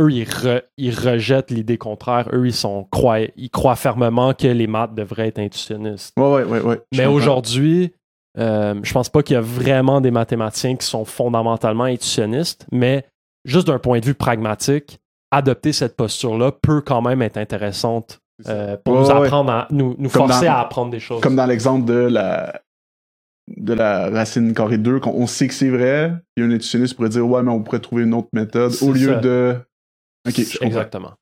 [0.00, 2.28] eux, ils, re- ils rejettent l'idée contraire.
[2.32, 6.12] Eux, ils sont croient, ils croient fermement que les maths devraient être intuitionnistes.
[6.18, 7.92] Ouais, ouais, ouais, Mais aujourd'hui,
[8.38, 13.04] euh, je pense pas qu'il y a vraiment des mathématiciens qui sont fondamentalement intuitionnistes, mais
[13.44, 14.98] juste d'un point de vue pragmatique,
[15.30, 19.12] adopter cette posture-là peut quand même être intéressante euh, pour Ouais, nous ouais.
[19.24, 21.20] apprendre à nous, nous forcer dans- à apprendre des choses.
[21.20, 22.60] Comme dans l'exemple de la
[23.56, 26.52] de la racine carrée 2, qu'on on sait que c'est vrai, il y a un
[26.52, 29.20] intuitionniste qui pourrait dire ouais, mais on pourrait trouver une autre méthode au lieu ça.
[29.20, 29.56] de.
[30.28, 30.38] Ok.
[30.60, 31.14] Exactement.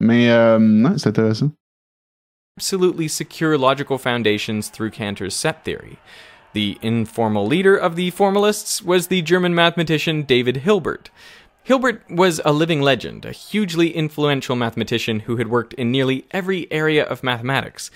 [0.00, 1.50] Mais euh, non, c'est intéressant.
[2.56, 5.98] absolutely secure logical foundations through Cantor's set theory.
[6.52, 11.10] The informal leader of the formalists was the German mathematician David Hilbert.
[11.64, 16.70] Hilbert was a living legend, a hugely influential mathematician who had worked in nearly every
[16.70, 17.90] area of mathematics.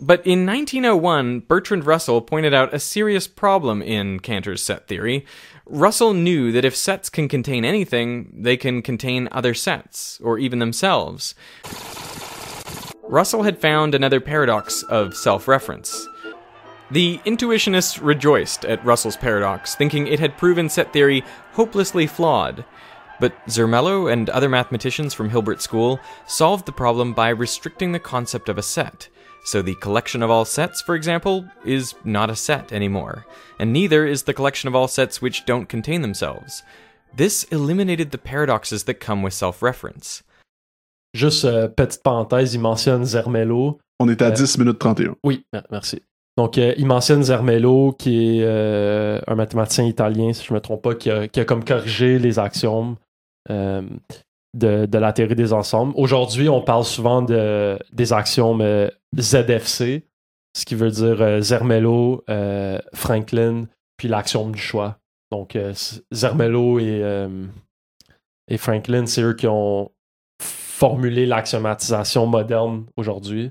[0.00, 5.26] But in 1901, Bertrand Russell pointed out a serious problem in Cantor's set theory.
[5.68, 10.60] Russell knew that if sets can contain anything, they can contain other sets, or even
[10.60, 11.34] themselves.
[13.02, 16.06] Russell had found another paradox of self reference.
[16.92, 21.24] The intuitionists rejoiced at Russell's paradox, thinking it had proven set theory
[21.54, 22.64] hopelessly flawed.
[23.18, 28.48] But Zermelo and other mathematicians from Hilbert School solved the problem by restricting the concept
[28.48, 29.08] of a set.
[29.46, 33.24] So the collection of all sets, for example, is not a set anymore,
[33.60, 36.64] and neither is the collection of all sets which don't contain themselves.
[37.16, 40.24] This eliminated the paradoxes that come with self reference.
[41.14, 43.78] Juste euh, petite parenthèse, il mentionne Zermelo.
[44.00, 45.14] On est à Euh, 10 minutes 31.
[45.24, 46.02] Oui, euh, merci.
[46.36, 50.60] Donc, euh, il mentionne Zermelo, qui est euh, un mathématicien italien, si je ne me
[50.60, 52.96] trompe pas, qui a, qui a comme corrigé les axiomes
[53.48, 53.80] euh,
[54.56, 55.92] de, de la théorie des ensembles.
[55.96, 58.88] Aujourd'hui, on parle souvent de, des axiomes euh,
[59.18, 60.06] ZFC,
[60.56, 63.66] ce qui veut dire euh, Zermelo, euh, Franklin,
[63.96, 64.98] puis l'axiome du choix.
[65.30, 65.58] Donc,
[66.14, 69.90] Zermelo et, Franklin, c'est eux qui ont
[70.40, 73.50] formulé l'axiomatisation moderne aujourd'hui.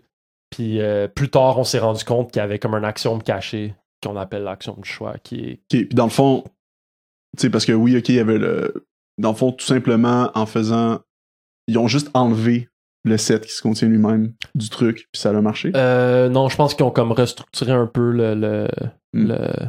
[0.50, 0.80] Puis
[1.16, 4.44] plus tard, on s'est rendu compte qu'il y avait comme un axiome caché qu'on appelle
[4.44, 6.46] l'axiome du choix, qui est puis dans le fond,
[7.36, 8.88] tu sais, parce que oui, il y avait le.
[9.18, 11.00] Dans le fond, tout simplement en faisant.
[11.68, 12.70] Ils ont juste enlevé
[13.06, 15.72] le set qui se contient lui-même du truc, puis ça a marché.
[15.76, 18.68] Euh, non, je pense qu'ils ont comme restructuré un peu le, le-
[19.14, 19.28] Hmm.
[19.28, 19.68] le-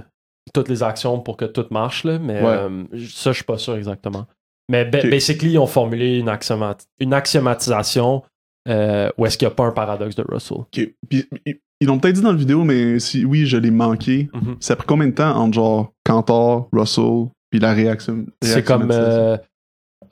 [0.55, 2.47] toutes les actions pour que tout marche, là, mais Ouais.
[2.49, 4.27] euh, ça, je suis pas sûr exactement.
[4.71, 8.23] Mais ba- basically, ils ont formulé une, axiomat- une axiomatisation
[8.69, 10.57] euh, où est-ce qu'il n'y a pas un paradoxe de Russell.
[10.59, 10.81] Ok.
[11.09, 14.29] Puis ils- ils l'ont peut-être dit dans la vidéo, mais si oui, je l'ai manqué.
[14.35, 14.57] Mhm.
[14.59, 17.27] Ça a pris combien de temps entre genre Cantor, Russell,
[17.59, 18.91] puis la réaction C'est comme.
[18.93, 19.37] euh,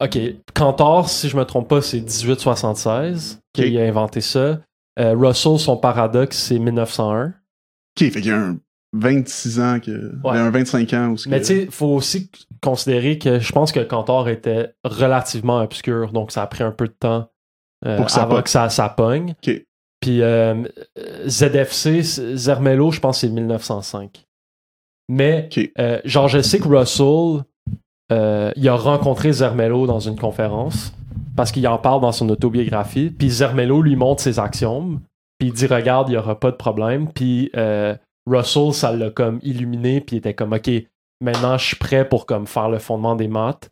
[0.01, 0.19] ok,
[0.55, 3.65] Cantor, si je me trompe pas, c'est 1876 Ok.
[3.65, 4.61] qu'il a inventé ça.
[4.99, 7.27] Euh, Russell, son paradoxe, c'est 1901.
[7.29, 7.35] Ok,
[7.99, 8.57] fait qu'il y a un
[8.97, 9.91] 26 ans, que...
[10.25, 10.39] Ouais.
[10.39, 11.09] un 25 ans.
[11.11, 12.31] Où ce Mais que- tu sais, faut aussi
[12.63, 16.87] considérer que je pense que Cantor était relativement obscur, donc ça a pris un peu
[16.87, 17.29] de temps
[17.87, 18.43] euh, Pour que ça avant pogne.
[18.45, 19.35] que ça, ça pogne.
[19.47, 19.63] Ok.
[20.01, 20.63] Puis euh,
[21.27, 22.03] ZFC,
[22.37, 24.25] Zermelo, je pense que c'est 1905.
[25.09, 27.45] Mais, euh, genre, je sais que Russell,
[28.13, 30.93] euh, il a rencontré Zermelo dans une conférence
[31.37, 33.11] parce qu'il en parle dans son autobiographie.
[33.11, 35.01] Puis Zermelo lui montre ses axiomes.
[35.39, 37.09] Puis il dit, regarde, il n'y aura pas de problème.
[37.13, 37.95] Puis euh,
[38.27, 40.01] Russell, ça l'a comme illuminé.
[40.01, 40.71] Puis il était comme, OK,
[41.21, 43.71] maintenant je suis prêt pour comme faire le fondement des maths.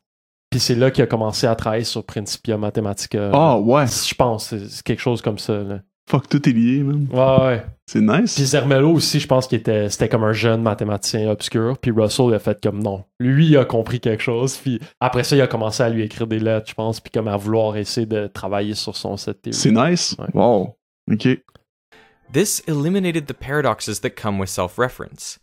[0.50, 3.30] Puis c'est là qu'il a commencé à travailler sur Principia Mathematica.
[3.32, 5.54] Ah ouais, Je pense, c'est c'est quelque chose comme ça.
[5.62, 5.80] Là.
[6.08, 7.06] Fuck, tout est lié, man.
[7.10, 7.66] Ouais, ouais.
[7.86, 8.34] C'est nice.
[8.34, 11.76] Puis Zermelo aussi, je pense qu'il était, c'était comme un jeune mathématicien obscur.
[11.78, 13.04] Puis Russell il a fait comme non.
[13.20, 14.56] Lui, il a compris quelque chose.
[14.56, 17.00] Puis après ça, il a commencé à lui écrire des lettres, je pense.
[17.00, 19.58] Puis comme à vouloir essayer de travailler sur son set théorie.
[19.58, 20.16] C'est nice.
[20.18, 20.28] Ouais.
[20.32, 20.76] Wow.
[21.10, 21.28] Ok.
[22.32, 25.38] This eliminated the paradoxes that come with self reference.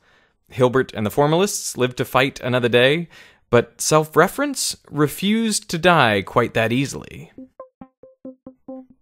[0.49, 3.07] Hilbert and the formalists lived to fight another day,
[3.51, 7.31] but self reference refused to die quite that easily.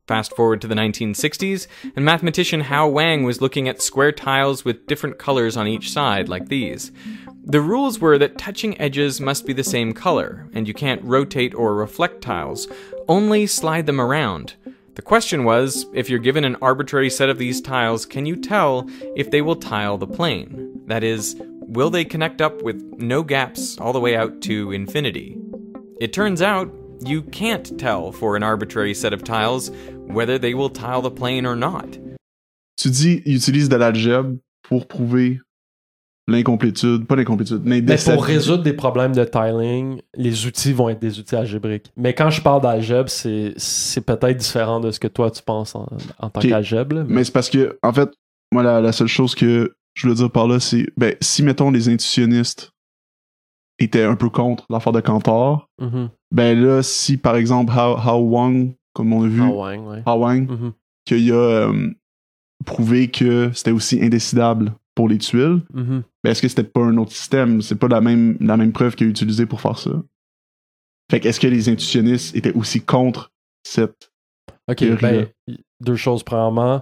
[0.07, 4.87] Fast forward to the 1960s, and mathematician Hao Wang was looking at square tiles with
[4.87, 6.93] different colors on each side, like these.
[7.43, 11.53] The rules were that touching edges must be the same color, and you can't rotate
[11.53, 12.69] or reflect tiles,
[13.09, 14.55] only slide them around.
[14.95, 18.89] The question was if you're given an arbitrary set of these tiles, can you tell
[19.15, 20.81] if they will tile the plane?
[20.87, 25.37] That is, will they connect up with no gaps all the way out to infinity?
[25.99, 26.73] It turns out
[27.05, 29.69] you can't tell for an arbitrary set of tiles
[30.13, 31.97] whether they will tile the plane or not.
[32.77, 35.39] Tu dis, il utilise de l'algèbre pour prouver
[36.27, 41.19] l'incomplétude, pas l'incomplétude, Mais pour résoudre des problèmes de tiling, les outils vont être des
[41.19, 41.91] outils algébriques.
[41.95, 45.73] Mais quand je parle d'algèbre, c'est, c'est peut-être différent de ce que toi tu penses
[45.75, 45.87] en,
[46.19, 46.95] en tant qu'algèbre.
[47.07, 48.09] mais- Mais c'est parce que, en fait,
[48.51, 51.71] moi, la, la seule chose que je veux dire par là, c'est, ben, si, mettons,
[51.71, 52.71] les intuitionnistes
[53.79, 56.09] étaient un peu contre l'affaire de Cantor, Mhm.
[56.31, 59.41] ben là, si, par exemple, Hao, Hao Wang, comme on a vu,
[60.05, 60.73] Ah ouais, Mhm.
[61.05, 61.89] qu'il a euh,
[62.65, 66.03] prouvé que c'était aussi indécidable pour les tuiles, Mhm.
[66.23, 67.61] ben est-ce que c'était pas un autre système?
[67.61, 69.91] C'est pas la même, la même preuve qu'il a utilisée pour faire ça.
[71.11, 73.31] Fait que est-ce que les intuitionnistes étaient aussi contre
[73.63, 74.11] cette.
[74.69, 75.27] Ok, ben,
[75.79, 76.23] deux choses.
[76.23, 76.81] Premièrement,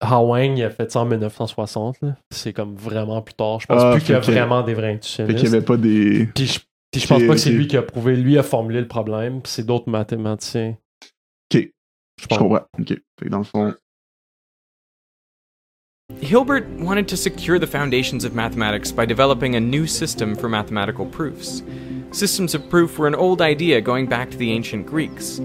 [0.00, 2.00] Hawang, il a fait ça en 1960.
[2.00, 2.16] là.
[2.30, 3.60] C'est comme vraiment plus tard.
[3.60, 5.38] Je pense Ah, plus qu'il y a fait vraiment des vrais Fait intuitionnistes.
[5.38, 6.26] qu'il y avait pas des.
[6.34, 8.16] Puis je, puis je pense pas que c'est lui qui a prouvé.
[8.16, 10.76] Lui a formulé le problème, puis c'est d'autres mathématiciens.
[12.22, 12.28] Ok.
[12.28, 12.38] Je Je pense.
[12.38, 12.66] comprends.
[12.78, 12.88] Ok.
[12.88, 13.74] Fait que dans le fond.
[16.20, 21.06] Hilbert wanted to secure the foundations of mathematics by developing a new system for mathematical
[21.06, 21.62] proofs.
[22.10, 25.40] Systems of proof were an old idea going back to the ancient Greeks.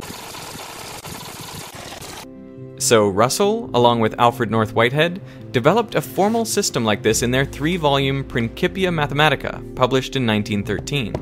[2.79, 5.19] So Russell, along with Alfred North Whitehead,
[5.51, 11.13] developed a formal system like this in their three volume Principia Mathematica, published in 1913.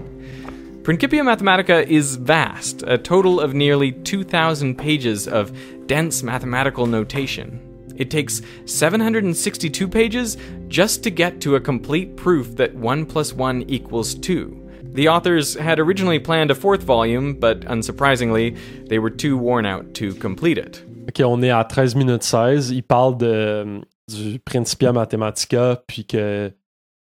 [0.86, 5.52] Principia Mathematica is vast, a total of nearly 2,000 pages of
[5.88, 7.60] dense mathematical notation.
[7.96, 13.64] It takes 762 pages just to get to a complete proof that 1 plus 1
[13.64, 14.94] equals 2.
[14.94, 18.56] The authors had originally planned a fourth volume, but unsurprisingly,
[18.88, 20.84] they were too worn out to complete it.
[21.10, 22.70] Ok, on est à 13 minutes 16.
[22.70, 26.54] Il parle de, du Principia Mathematica, puis que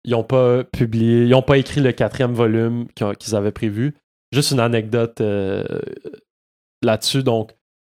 [0.08, 3.94] ils ont pas publié, ils ont pas écrit le quatrième volume qu'ils avaient prévu.
[4.32, 5.64] Juste une anecdote euh,
[6.82, 7.24] là-dessus.
[7.24, 7.54] Donc,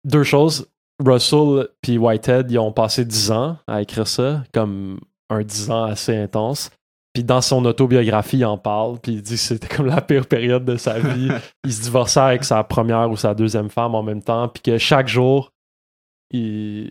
[0.04, 0.68] deux choses.
[1.04, 5.84] Russell puis Whitehead, ils ont passé 10 ans à écrire ça, comme un 10 ans
[5.84, 6.70] assez intense.
[7.12, 10.26] Puis dans son autobiographie, il en parle, puis il dit que c'était comme la pire
[10.26, 11.28] période de sa vie.
[11.64, 14.78] il se divorçait avec sa première ou sa deuxième femme en même temps, puis que
[14.78, 15.52] chaque jour,
[16.30, 16.90] il,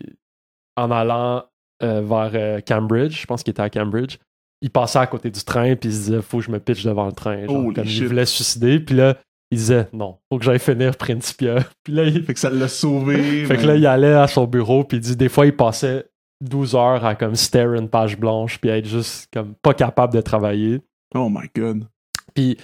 [0.76, 1.44] en allant
[1.82, 4.18] euh, vers euh, Cambridge, je pense qu'il était à Cambridge,
[4.60, 6.84] il passait à côté du train, puis il se disait Faut que je me pitche
[6.84, 7.46] devant le train.
[7.46, 9.16] Genre, Holy comme il voulait se suicider, puis là,
[9.50, 11.56] il disait Non, faut que j'aille finir Principia.
[11.84, 13.44] Puis là, il, Fait que ça l'a sauvé.
[13.46, 16.06] fait que là, il allait à son bureau, puis il dit des fois, il passait
[16.42, 20.12] 12 heures à comme stare une page blanche, puis à être juste comme pas capable
[20.12, 20.80] de travailler.
[21.14, 21.84] Oh my god.
[22.34, 22.58] Puis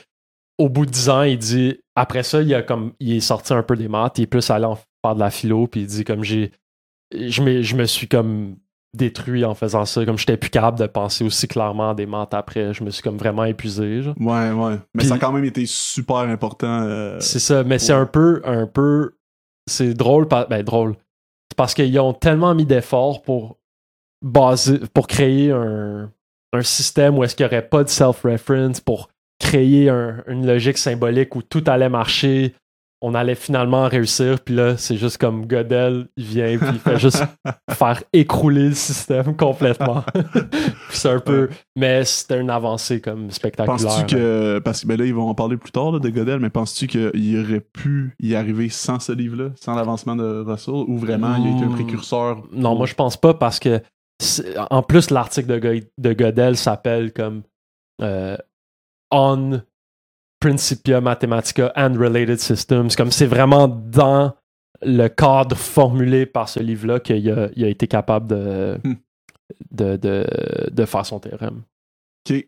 [0.59, 3.53] au bout de 10 ans, il dit après ça, il a comme il est sorti
[3.53, 5.87] un peu des maths, il est plus allé en faire de la philo, puis il
[5.87, 6.53] dit comme j'ai
[7.13, 8.57] je me suis comme
[8.95, 12.33] détruit en faisant ça, comme j'étais plus capable de penser aussi clairement à des maths
[12.35, 14.03] après, je me suis comme vraiment épuisé.
[14.03, 14.15] genre.
[14.21, 14.79] Ouais, ouais.
[14.95, 16.83] Mais ça a quand même été super important.
[16.83, 19.17] euh, C'est ça, mais c'est un peu, un peu,
[19.69, 20.95] c'est drôle, ben drôle.
[21.51, 23.59] C'est parce qu'ils ont tellement mis d'efforts pour
[24.23, 26.11] baser, pour créer un,
[26.53, 29.09] un système où est-ce qu'il n'y aurait pas de self-reference, pour
[29.41, 32.55] créer un- une logique symbolique où tout allait marcher,
[33.07, 36.99] on allait finalement réussir, puis là, c'est juste comme Godel, il vient, puis il fait
[36.99, 37.23] juste
[37.71, 40.03] faire écrouler le système complètement.
[40.91, 43.77] C'est un peu, mais c'était une avancée comme spectaculaire.
[43.79, 44.59] Penses-tu que.
[44.65, 46.87] Parce que ben là, ils vont en parler plus tard là, de Godel, mais penses-tu
[46.87, 51.47] qu'il aurait pu y arriver sans ce livre-là, sans l'avancement de Russell, ou vraiment il
[51.47, 51.73] a été un Hmm.
[51.73, 53.81] précurseur Non, moi je pense pas parce que
[54.71, 57.43] en plus l'article de, Go- de Godel s'appelle comme
[58.01, 58.37] euh,
[59.11, 59.61] On
[60.45, 62.89] Principia Mathematica and Related Systems.
[62.97, 64.35] Comme c'est vraiment dans
[64.83, 68.95] le cadre formulé par ce livre-là qu'il a, il a été capable de, Hmm.
[69.71, 70.27] de, de,
[70.71, 71.63] de faire son théorème.
[72.29, 72.47] Ok.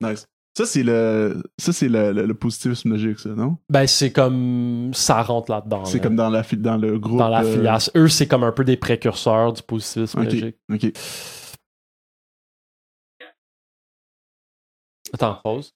[0.00, 0.26] Nice.
[0.56, 1.40] Ça, c'est le.
[1.60, 3.58] Ça, c'est le, le, le positivisme logique, ça, non?
[3.70, 5.84] Ben c'est comme ça rentre là-dedans.
[5.84, 7.18] C'est là, comme dans, la, dans le groupe.
[7.18, 7.78] dans la euh.
[7.94, 10.24] Eux, c'est comme un peu des précurseurs du positivisme Ok.
[10.32, 10.56] logique.
[10.72, 10.92] Ok.
[15.12, 15.72] Attends, pause.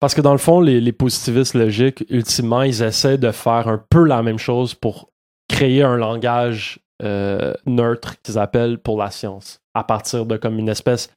[0.00, 3.82] Parce que dans le fond, les, les positivistes logiques, ultimement, ils essaient de faire un
[3.90, 5.10] peu la même chose pour
[5.48, 10.68] créer un langage euh, neutre qu'ils appellent pour la science, à partir de comme une
[10.68, 11.10] espèce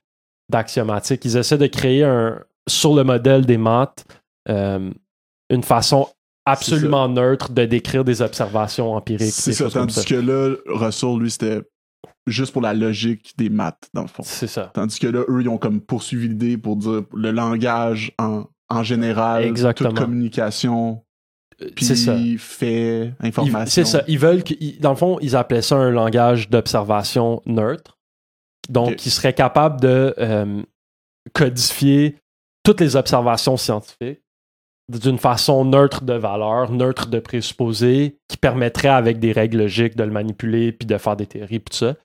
[0.50, 1.26] d'axiomatique.
[1.26, 4.06] Ils essaient de créer un, sur le modèle des maths
[4.50, 4.92] euh,
[5.50, 6.08] une façon
[6.46, 9.34] absolument neutre de décrire des observations empiriques.
[9.34, 11.62] C'est ça, tandis que là, Russell, lui, c'était
[12.26, 14.24] juste pour la logique des maths, dans le fond.
[14.24, 14.72] C'est ça.
[14.74, 18.84] Tandis que là, eux, ils ont comme poursuivi l'idée pour dire le langage en, en
[18.84, 19.90] général, Exactement.
[19.90, 21.04] toute communication,
[21.76, 22.16] puis C'est ça.
[22.38, 23.66] fait, Ils- information.
[23.68, 24.04] C'est ça.
[24.08, 27.98] Ils veulent que, ils- dans le fond, ils appelaient ça un langage d'observation neutre.
[28.70, 28.96] Donc, Ok.
[28.98, 30.62] qui serait capable de euh,
[31.34, 32.18] codifier
[32.64, 34.21] toutes les observations scientifiques
[35.00, 40.04] d'une façon neutre de valeur, neutre de présupposés, qui permettrait avec des règles logiques de
[40.04, 41.96] le manipuler puis de faire des théories puis tout ça.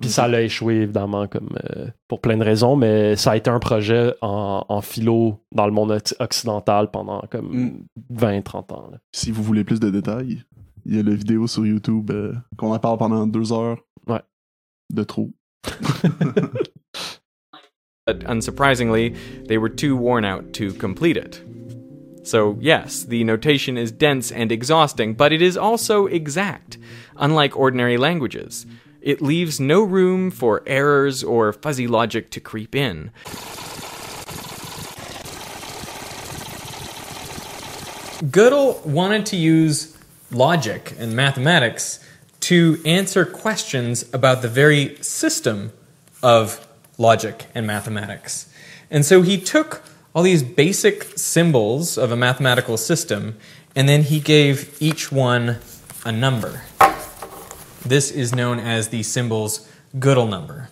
[0.00, 3.50] Puis ça l'a échoué évidemment comme euh, pour plein de raisons, mais ça a été
[3.50, 7.84] un projet en, en philo dans le monde occ- occidental pendant comme Mm.
[8.14, 8.88] 20-30 ans.
[8.92, 8.98] là.
[9.12, 10.42] Si vous voulez plus de détails,
[10.86, 13.78] il y a la vidéo sur YouTube euh, qu'on en parle pendant deux heures.
[14.06, 14.20] Ouais.
[14.92, 15.30] De trop.
[18.06, 19.14] But unsurprisingly,
[19.48, 21.42] they were too worn out to complete it.
[22.24, 26.78] So, yes, the notation is dense and exhausting, but it is also exact,
[27.16, 28.64] unlike ordinary languages.
[29.02, 33.10] It leaves no room for errors or fuzzy logic to creep in.
[38.30, 39.94] Gödel wanted to use
[40.30, 42.00] logic and mathematics
[42.40, 45.72] to answer questions about the very system
[46.22, 48.48] of logic and mathematics.
[48.90, 49.82] And so he took
[50.14, 53.36] all these basic symbols of a mathematical system
[53.74, 55.58] and then he gave each one
[56.04, 56.62] a number.
[57.84, 60.70] This is known as the symbol's Gödel number.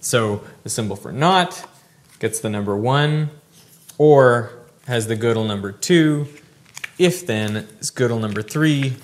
[0.00, 1.68] So the symbol for not
[2.18, 3.30] gets the number 1
[3.98, 4.52] or
[4.86, 6.28] has the Gödel number 2
[6.98, 8.96] if then is Gödel number three.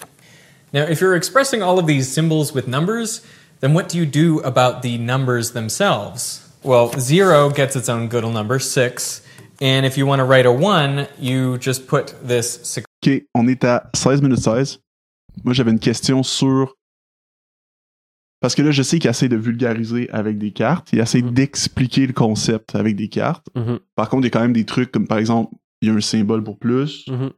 [0.73, 3.25] Now, if you're expressing all of these symbols with numbers,
[3.61, 6.49] then what do you do about the numbers themselves?
[6.63, 9.23] Well, zero gets its own Gödel number, six.
[9.63, 12.79] And if you want to write a one, you just put this.
[13.05, 14.81] OK, on est à 16 minutes 16.
[15.45, 16.75] Moi, j'avais une question sur.
[18.41, 20.93] Parce que là, je sais qu'il essaie de vulgariser avec des cartes.
[20.93, 21.31] Il essaie Mhm.
[21.33, 23.47] d'expliquer le concept avec des cartes.
[23.55, 23.79] Mhm.
[23.95, 25.95] Par contre, il y a quand même des trucs comme par exemple, il y a
[25.95, 27.07] un symbole pour plus.
[27.09, 27.31] Mhm.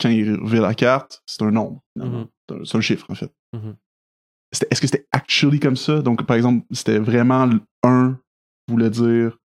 [0.00, 1.82] Quand il revient la carte, c'est un nombre.
[1.96, 2.26] Mhm.
[2.66, 3.32] C'est un- chiffre, en fait.
[3.54, 3.74] Mhm.
[4.70, 6.02] Est-ce que c'était actually comme ça?
[6.02, 8.18] Donc, par exemple, c'était vraiment le 1
[8.68, 9.38] voulait dire.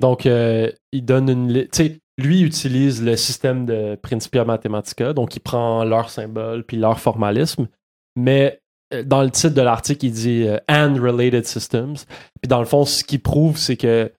[0.00, 1.52] Donc, euh, il donne une.
[1.52, 6.76] Tu sais, lui utilise le système de Principia Mathematica, donc il prend leur symbole puis
[6.78, 7.68] leur formalisme,
[8.16, 8.60] mais
[8.94, 11.96] euh, dans le titre de l'article, il dit euh, and related systems.
[12.40, 14.12] Puis dans le fond, ce qu'il prouve, c'est que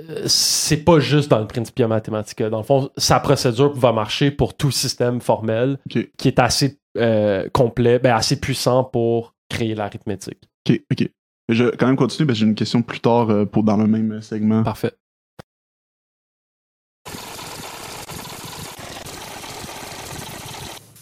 [0.00, 2.50] euh, c'est pas juste dans le Principia Mathematica.
[2.50, 6.78] Dans le fond, sa procédure va marcher pour tout système formel qui est assez
[7.52, 10.48] complet, ben, assez puissant pour créer l'arithmétique.
[10.68, 10.80] OK.
[10.90, 11.08] OK.
[11.48, 13.62] Mais je vais quand même continuer parce que j'ai une question plus tard euh, pour
[13.62, 14.62] dans le même euh, segment.
[14.62, 14.92] Parfait.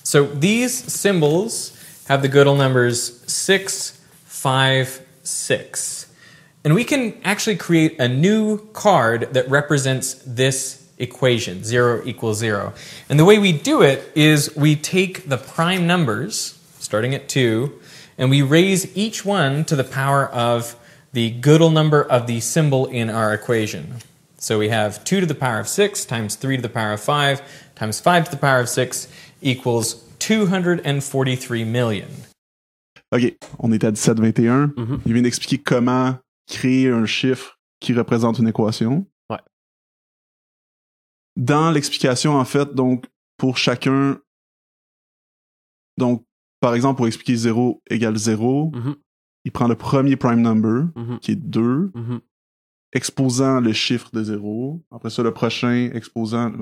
[0.05, 1.73] So these symbols
[2.09, 6.07] have the Gödel numbers six, five, six.
[6.65, 12.73] And we can actually create a new card that represents this equation, zero equals zero.
[13.09, 17.73] And the way we do it is we take the prime numbers, starting at two,
[18.19, 20.77] and we raise each one to the power of
[21.13, 23.97] the Gödel number of the symbol in our equation.
[24.39, 27.01] So we have 2 to the power of 6 times 3 to the power of
[27.01, 27.43] 5
[27.75, 29.09] times 5 to the power of 6
[29.41, 32.09] equals 243 million.
[33.13, 34.73] OK, on est à 17-21.
[34.77, 35.01] Mhm.
[35.07, 39.07] Il vient d'expliquer comment créer un chiffre qui représente une équation.
[39.31, 39.39] Ouais.
[41.37, 44.19] Dans l'explication, en fait, donc, pour chacun,
[45.97, 46.25] donc,
[46.61, 48.97] par exemple, pour expliquer 0 égale 0, Mhm,
[49.45, 52.21] il prend le premier prime number, mhm, qui est 2, mhm.
[52.93, 54.83] exposant le chiffre de 0.
[54.91, 56.53] Après ça, le prochain exposant...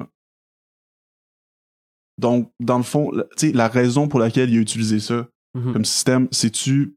[2.18, 5.26] Donc, dans le fond, la- tu sais, la raison pour laquelle il a utilisé ça,
[5.54, 6.96] comme système, c'est-tu.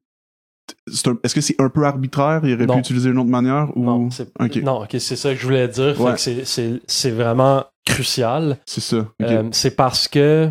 [1.24, 2.42] Est-ce que c'est un peu arbitraire?
[2.44, 2.74] Il aurait Non.
[2.76, 3.76] pu utiliser une autre manière?
[3.78, 3.84] Ou...
[3.86, 4.56] Non, c'est Ok.
[4.58, 6.00] non, ok, c'est ça que je voulais dire.
[6.02, 6.18] Ouais.
[6.18, 8.58] c'est- vraiment crucial.
[8.66, 9.12] C'est ça.
[9.22, 10.50] Euh, c'est parce que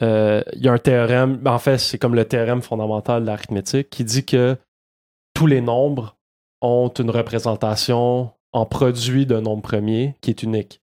[0.00, 4.04] il y a un théorème, en fait, c'est comme le théorème fondamental de l'arithmétique qui
[4.04, 4.56] dit que
[5.34, 6.16] tous les nombres
[6.60, 10.80] ont une représentation en produit d'un nombre premier qui est unique.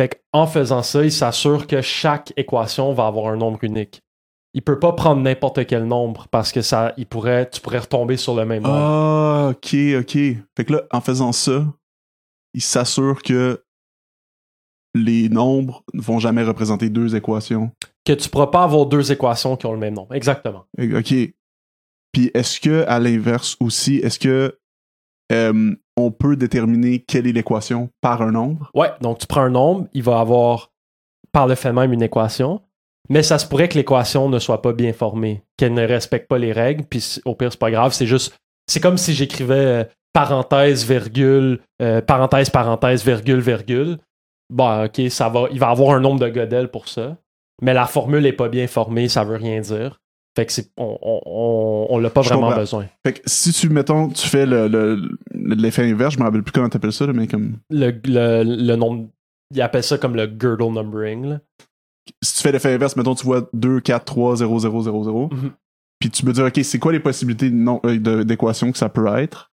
[0.00, 4.00] Fait en faisant ça, il s'assure que chaque équation va avoir un nombre unique.
[4.54, 8.16] Il peut pas prendre n'importe quel nombre parce que ça, il pourrait, tu pourrais retomber
[8.16, 8.76] sur le même nombre.
[8.76, 10.12] Ah, ok, ok.
[10.56, 11.66] Fait que là, en faisant ça,
[12.54, 13.62] il s'assure que
[14.94, 17.72] les nombres ne vont jamais représenter deux équations.
[18.08, 20.14] Que tu pourras pas avoir deux équations qui ont le même nombre.
[20.14, 20.64] Exactement.
[20.80, 21.14] Ok.
[22.10, 24.58] Puis est-ce que, à l'inverse aussi, est-ce que
[25.30, 28.70] euh, on peut déterminer quelle est l'équation par un nombre?
[28.74, 30.70] Ouais, donc tu prends un nombre, il va avoir
[31.32, 32.62] par le fait même une équation,
[33.10, 36.38] mais ça se pourrait que l'équation ne soit pas bien formée, qu'elle ne respecte pas
[36.38, 38.34] les règles, puis au pire, c'est pas grave, c'est juste.
[38.66, 39.84] C'est comme si j'écrivais euh,
[40.14, 43.98] parenthèse, virgule, euh, parenthèse, parenthèse, virgule, virgule.
[44.48, 47.18] Bon, ok, ça va, il va avoir un nombre de godel pour ça,
[47.62, 50.00] mais la formule est pas bien formée, ça veut rien dire.
[50.36, 52.60] Fait que c'est, on, on, on, l'a pas Je vraiment comprends.
[52.60, 52.86] besoin.
[53.04, 56.52] Fait que si tu, mettons, tu fais le, le- l'effet inverse, je me rappelle plus
[56.52, 57.56] comment t'appelles ça, là, mais comme.
[57.70, 59.08] Le, le, le nombre,
[59.52, 61.40] il appelle ça comme le girdle numbering, là.
[62.22, 65.28] Si tu fais l'effet inverse, mettons, tu vois 2, 4, 3, 0, 0, 0, 0.
[65.32, 65.50] Mhm.
[65.98, 68.78] Puis tu me dis, OK, c'est quoi les possibilités de non- euh, de- d'équation que
[68.78, 69.50] ça peut être?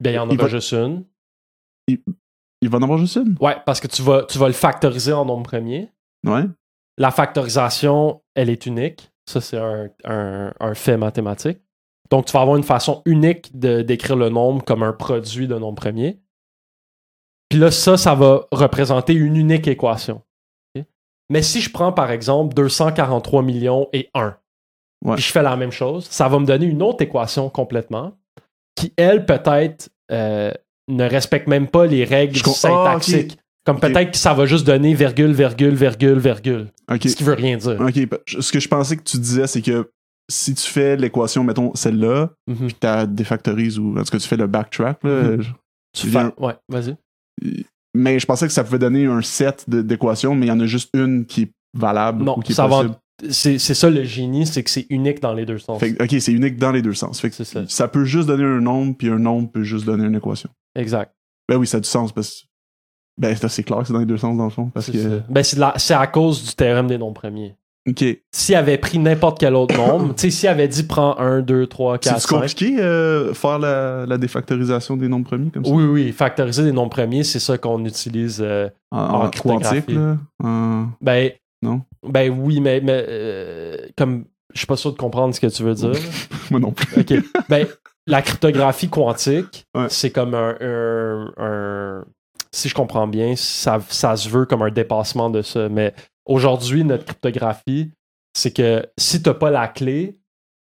[0.00, 1.04] Ben, il y en Il aura juste une.
[1.88, 3.36] Il va en avoir juste une?
[3.40, 5.88] Ouais, parce que tu vas, tu vas le factoriser en nombre premier.
[6.24, 6.44] Ouais.
[7.00, 9.10] La factorisation, elle est unique.
[9.26, 11.58] Ça, c'est un, un- un fait mathématique.
[12.10, 15.56] Donc, tu vas avoir une façon unique de d'écrire le nombre comme un produit de
[15.56, 16.20] nombre premier.
[17.48, 20.22] Puis là, ça, ça va représenter une unique équation.
[21.32, 24.36] Mais si je prends, par exemple, 243 millions et 1,
[25.04, 25.14] Ouais.
[25.14, 28.12] puis je fais la même chose, ça va me donner une autre équation complètement
[28.74, 30.52] qui, elle, peut-être, euh,
[30.88, 33.38] ne respecte même pas les règles Ah, syntaxiques.
[33.66, 36.68] Comme peut-être que ça va juste donner virgule, virgule, virgule, virgule.
[36.90, 37.78] Ce qui veut rien dire.
[37.80, 37.94] OK.
[38.40, 39.90] Ce que je pensais que tu disais, c'est que
[40.30, 42.56] si tu fais l'équation, mettons, celle-là, Mhm.
[42.68, 45.42] puis tu défactorises ou en tout cas tu fais le backtrack, là, Mhm.
[45.92, 46.24] Tu fais...
[46.38, 46.96] Ouais, vas-y.
[47.94, 50.66] mais je pensais que ça pouvait donner un set d'équations, mais il y en a
[50.66, 52.76] juste une qui est valable Non, ou qui est ça va.
[52.76, 52.96] possible.
[53.30, 55.78] C'est c'est ça le génie, c'est que c'est unique dans les deux sens.
[55.78, 57.20] Fait que, OK, c'est unique dans les deux sens.
[57.20, 57.64] Fait que C'est ça.
[57.68, 60.48] ça peut juste donner un nombre, puis un nombre peut juste donner une équation.
[60.74, 61.12] Exact.
[61.48, 62.46] Ben oui, ça a du sens parce que.
[63.20, 64.70] Ben, c'est clair que c'est dans les deux sens, dans le fond.
[64.72, 65.20] Parce C'est que.
[65.28, 67.54] Ben, c'est la- c'est à cause du théorème des nombres premiers.
[67.88, 68.04] OK.
[68.32, 71.66] S'il avait pris n'importe quel autre nombre, tu sais, s'il avait dit prends 1, 2,
[71.66, 72.36] 3, 4, C'est 5.
[72.36, 75.70] compliqué euh, faire la, la défactorisation des nombres premiers comme ça?
[75.72, 78.40] Oui, oui, factoriser des nombres premiers, c'est ça qu'on utilise.
[78.42, 79.94] euh, En, en en quantique, cryptographie.
[79.94, 80.16] là?
[80.42, 81.30] En- ben,
[81.62, 81.82] Non?
[82.06, 85.62] Ben oui, mais, mais euh, comme je suis pas sûr de comprendre ce que tu
[85.62, 85.92] veux dire.
[86.50, 87.00] Moi non plus.
[87.00, 87.14] OK.
[87.48, 87.66] Ben,
[88.06, 89.86] la cryptographie quantique, Ouais.
[89.88, 92.04] c'est comme un, un- un-
[92.52, 95.68] Si je comprends bien, ça, ça se veut comme un dépassement de ça.
[95.68, 95.94] Mais
[96.26, 97.92] aujourd'hui, notre cryptographie,
[98.36, 100.18] c'est que si tu pas la clé,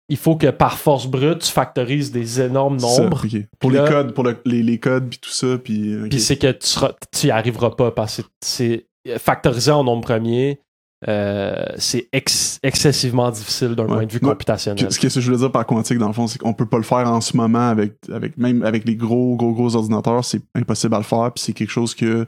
[0.10, 3.26] il faut que par force brute, tu factorises des énormes ça, nombres.
[3.60, 5.96] Pour les là- codes, pour le- les, les codes, puis tout ça, puis.
[6.10, 10.02] Puis c'est que tu seras- tu y arriveras pas parce que c'est factorisé en nombre
[10.04, 10.62] premier.
[11.08, 13.90] Euh, c'est ex- excessivement difficile d'un Ouais.
[13.90, 14.86] point de vue computationnel.
[14.88, 16.78] Que- Ce que je voulais dire par quantique, dans le fond, c'est qu'on peut pas
[16.78, 20.42] le faire en ce moment avec, avec même avec les gros, gros, gros ordinateurs, c'est
[20.56, 22.26] impossible à le faire, puis c'est quelque chose que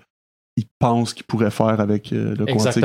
[0.58, 2.84] ils pensent qu'ils pourraient faire avec euh, le quantique.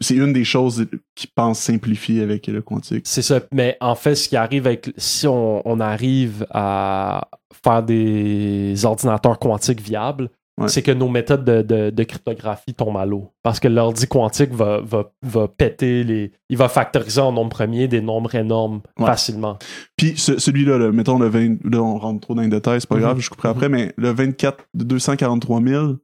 [0.00, 3.02] C'est une des choses qu'ils pensent simplifier avec le quantique.
[3.04, 3.40] C'est ça.
[3.52, 4.92] Mais en fait, ce qui arrive avec.
[4.96, 7.28] Si on, on arrive à
[7.64, 10.68] faire des ordinateurs quantiques viables, Ouais.
[10.68, 13.30] c'est que nos méthodes de, de- de cryptographie tombent à l'eau.
[13.42, 16.32] Parce que l'ordi quantique va, va, va péter les.
[16.48, 19.04] Il va factoriser en nombre premier des nombres énormes Ouais.
[19.06, 19.58] facilement.
[19.98, 22.88] Puis ce- celui-là, là, mettons le 20, là on rentre trop dans les détails, c'est
[22.88, 23.00] pas Mhm.
[23.02, 25.96] grave, je couperai après, mais le 24 de 243 000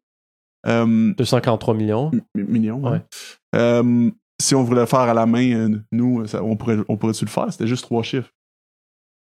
[0.67, 2.11] euh, 243 millions.
[2.13, 2.91] m- millions, ouais.
[2.91, 3.01] Ouais.
[3.57, 6.97] Euh, si on voulait le faire à la main, euh, nous, ça- on pourrait, on
[6.97, 7.47] pourrait-tu le faire?
[7.53, 8.31] C'était juste trois chiffres.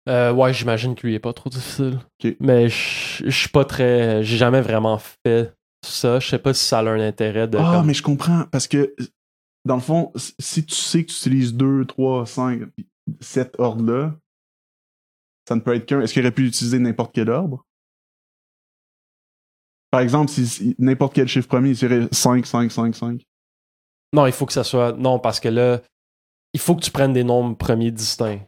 [0.08, 2.00] Euh, ouais, j'imagine que lui est pas trop difficile.
[2.40, 4.24] Mais je suis pas très.
[4.24, 5.54] J'ai jamais vraiment fait
[5.84, 6.20] ça.
[6.20, 7.58] Je sais pas si ça a un intérêt de.
[7.58, 8.96] Ah, comme- mais je comprends, parce que,
[9.66, 12.62] dans le fond, si tu sais que tu utilises 2, 3, 5,
[13.20, 14.16] 7 ordres-là,
[15.50, 16.02] ça ne peut être qu'un.
[16.02, 17.66] Est-ce qu'il aurait pu utiliser n'importe quel ordre?
[19.92, 23.22] Par exemple, si, si n'importe quel chiffre premier, il serait 5, 5, 5, 5.
[24.14, 24.92] Non, il faut que ça soit.
[24.94, 25.82] Non, parce que là,
[26.54, 28.40] il faut que tu prennes des nombres premiers distincts.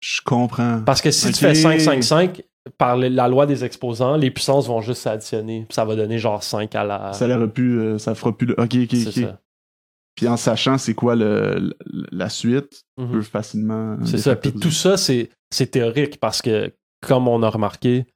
[0.00, 0.82] Je comprends.
[0.84, 2.42] Parce que si tu fais 5, 5, 5,
[2.78, 5.64] par la loi des exposants, les puissances vont juste s'additionner.
[5.68, 7.12] Puis Ça va donner genre 5 à la.
[7.12, 8.54] Ça l'aurait pu, euh, ça fera plus le.
[8.60, 9.28] Ok, ok, C'est ok.
[9.28, 9.40] ça.
[10.16, 13.12] Puis en sachant c'est quoi le, le- la suite, tu Mhm.
[13.12, 13.92] peux facilement.
[13.92, 14.36] euh, C'est ça.
[14.36, 16.72] Puis tout ça, c'est c'est théorique parce que,
[17.06, 18.06] comme on a remarqué,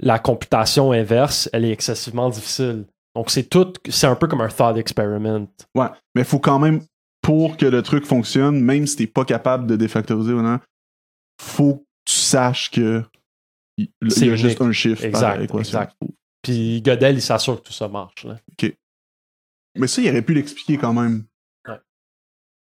[0.00, 2.86] la computation inverse, elle est excessivement difficile.
[3.16, 3.72] Donc, c'est tout.
[3.88, 5.48] C'est un peu comme un thought experiment.
[5.74, 6.82] Ouais, mais il faut quand même,
[7.22, 10.58] pour que le truc fonctionne, même si t'es pas capable de défactoriser ou non,
[11.40, 13.02] faut que tu saches que
[13.76, 13.90] il y
[14.22, 14.36] a unique.
[14.36, 15.58] juste un chiffre par Exact, équation.
[15.58, 15.96] exact.
[16.42, 18.24] Puis Godel, il s'assure que tout ça marche.
[18.24, 18.38] là.
[19.76, 21.24] Mais ça, il aurait pu l'expliquer quand même.
[21.68, 21.78] Ouais.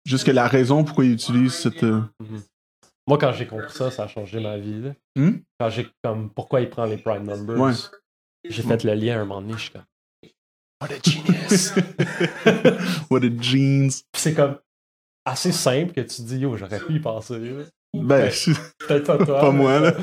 [0.05, 1.83] Juste que la raison pourquoi il utilise cette.
[1.83, 2.01] euh,
[3.07, 4.81] Moi, quand j'ai compris ça, ça a changé ma vie.
[4.81, 4.93] là.
[5.15, 5.37] Hmm?
[5.59, 7.73] Quand j'ai comme pourquoi il prend les prime numbers, Ouais.
[8.47, 9.53] j'ai fait le lien à un moment donné.
[9.53, 9.85] Je suis comme
[10.79, 11.73] What a genius!
[13.09, 13.89] What a jeans.
[14.11, 14.59] Puis c'est comme
[15.25, 17.39] assez simple que tu dis yo, j'aurais pu y penser.
[17.97, 18.03] Là.
[18.03, 18.53] Ben, Ouais.
[18.87, 19.41] Peut-être pas toi.
[19.41, 19.93] pas mais- moi, là.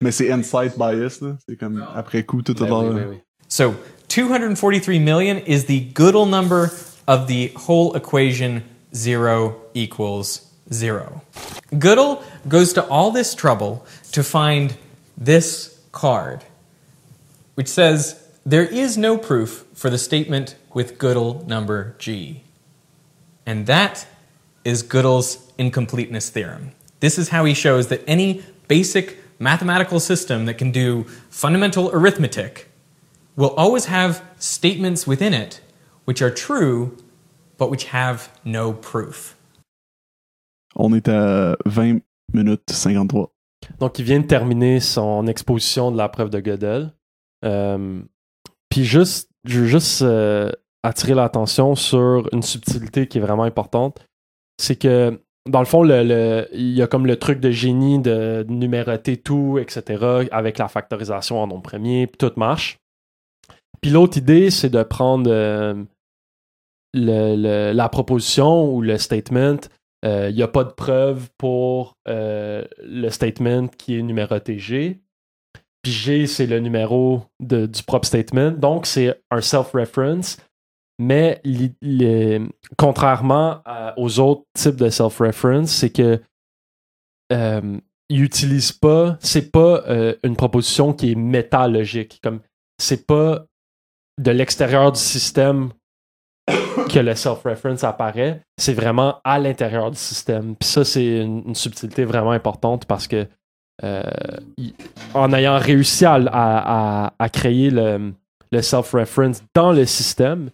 [0.00, 1.36] Mais c'est insight bias, là.
[1.48, 2.94] C'est comme après coup, tout à l'heure.
[2.94, 3.16] oui, oui.
[3.48, 3.74] So
[4.08, 6.70] 243 million is the Gödel number
[7.06, 8.62] of the whole equation
[8.94, 10.42] 0 equals
[10.72, 11.22] 0.
[11.72, 14.76] Gödel goes to all this trouble to find
[15.16, 16.44] this card,
[17.54, 22.42] which says there is no proof for the statement with Gödel number G.
[23.46, 24.06] And that
[24.64, 26.72] is Gödel's incompleteness theorem.
[27.00, 32.68] This is how he shows that any basic mathematical system that can do fundamental arithmetic
[33.36, 35.60] will always have statements within it
[36.06, 36.96] which are true
[37.58, 39.36] but which have no proof.
[40.74, 43.32] On est à 20 minutes 53.
[43.78, 46.92] Donc, il vient de terminer son exposition de la preuve de Gödel.
[47.44, 48.02] Euh,
[48.68, 54.06] Puis juste, je veux juste euh, attirer l'attention sur une subtilité qui est vraiment importante.
[54.58, 59.16] C'est que, dans le fond, il y a comme le truc de génie de numéroter
[59.16, 62.78] tout, etc., avec la factorisation en nombre premier, puis tout marche.
[63.80, 65.84] Puis l'autre idée, c'est de prendre euh,
[66.94, 69.58] la proposition ou le statement
[70.04, 75.00] il n'y a pas de preuve pour euh, le statement qui est numéroté G.
[75.82, 78.52] Puis G, c'est le numéro du propre statement.
[78.52, 80.38] Donc, c'est un self-reference.
[80.98, 81.42] Mais
[82.78, 83.62] contrairement
[83.96, 86.20] aux autres types de self-reference, c'est que
[87.32, 87.78] euh,
[88.08, 92.20] il utilise pas, c'est pas euh, une proposition qui est métalogique.
[92.22, 92.40] Comme
[92.78, 93.44] c'est pas
[94.18, 95.70] de l'extérieur du système
[96.46, 100.54] que le self-reference apparaît, c'est vraiment à l'intérieur du système.
[100.54, 103.26] Puis ça, c'est une, subtilité vraiment importante parce que
[103.82, 104.02] euh,
[105.12, 110.50] en ayant réussi à, créer le self-reference dans le système,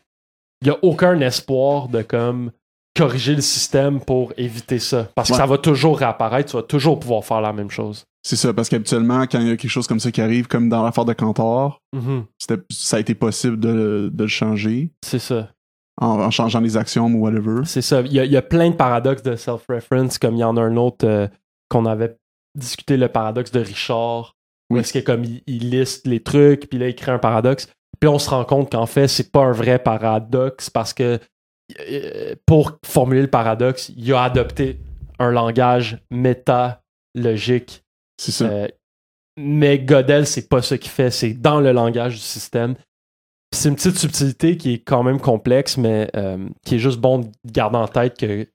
[0.62, 2.50] il n'y a aucun espoir de comme
[2.96, 5.08] corriger le système pour éviter ça.
[5.14, 5.38] Parce que Ouais.
[5.40, 8.04] ça va toujours réapparaître, tu vas toujours pouvoir faire la même chose.
[8.24, 10.68] C'est ça, parce qu'habituellement, quand il y a quelque chose comme ça qui arrive, comme
[10.68, 12.24] dans l'affaire de Cantor, Mhm.
[12.38, 15.48] c'était- ça a été possible de, de le changer C'est ça.
[16.00, 17.62] en, en changeant les axiomes ou whatever.
[17.64, 18.02] C'est ça.
[18.02, 20.56] Il y, a, il y a plein de paradoxes de self-reference, comme il y en
[20.56, 21.26] a un autre euh,
[21.70, 22.16] qu'on avait
[22.56, 24.34] discuté, le paradoxe de Richard,
[24.70, 24.80] où Oui.
[24.80, 27.68] est-ce que comme il, il liste les trucs, puis là, il crée un paradoxe.
[28.01, 31.18] Puis on se rend compte qu'en fait, c'est pas un vrai paradoxe parce que
[31.80, 34.80] euh, pour formuler le paradoxe, il a adopté
[35.18, 37.84] un langage méta-logique.
[38.20, 38.45] C'est ça.
[38.47, 38.68] Euh,
[39.38, 42.74] mais Godel, c'est pas ce qu'il fait, c'est dans le langage du système.
[43.55, 47.18] C'est une petite subtilité qui est quand même complexe, mais euh, qui est juste bon
[47.20, 48.47] de garder en tête que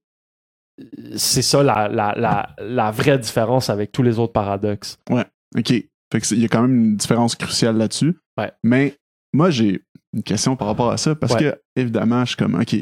[1.16, 5.00] c'est ça la, la, la, la vraie différence avec tous les autres paradoxes.
[5.10, 5.70] OK.
[6.12, 8.18] Fait que il y a quand même une différence cruciale là-dessus.
[8.38, 8.52] Ouais.
[8.64, 8.98] Mais
[9.34, 11.40] moi, j'ai une question par rapport à ça parce Ouais.
[11.40, 12.76] que, évidemment, je suis comme, OK.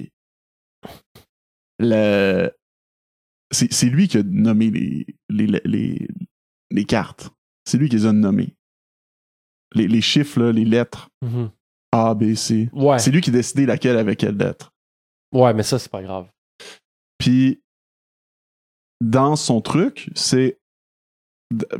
[1.79, 2.49] Le...
[3.51, 6.07] C'est c'est lui qui a nommé les, les, les,
[6.71, 7.29] les cartes.
[7.65, 8.55] C'est lui qui les a nommées.
[9.73, 11.09] Les, les chiffres, là, les lettres
[11.91, 12.69] A, B, C.
[12.73, 12.99] Ouais.
[12.99, 14.73] C'est lui qui a décidé laquelle avec quelle lettre.
[15.33, 16.29] ouais, mais ça, c'est pas grave.
[17.17, 17.61] Puis,
[19.01, 20.57] dans son truc, c'est.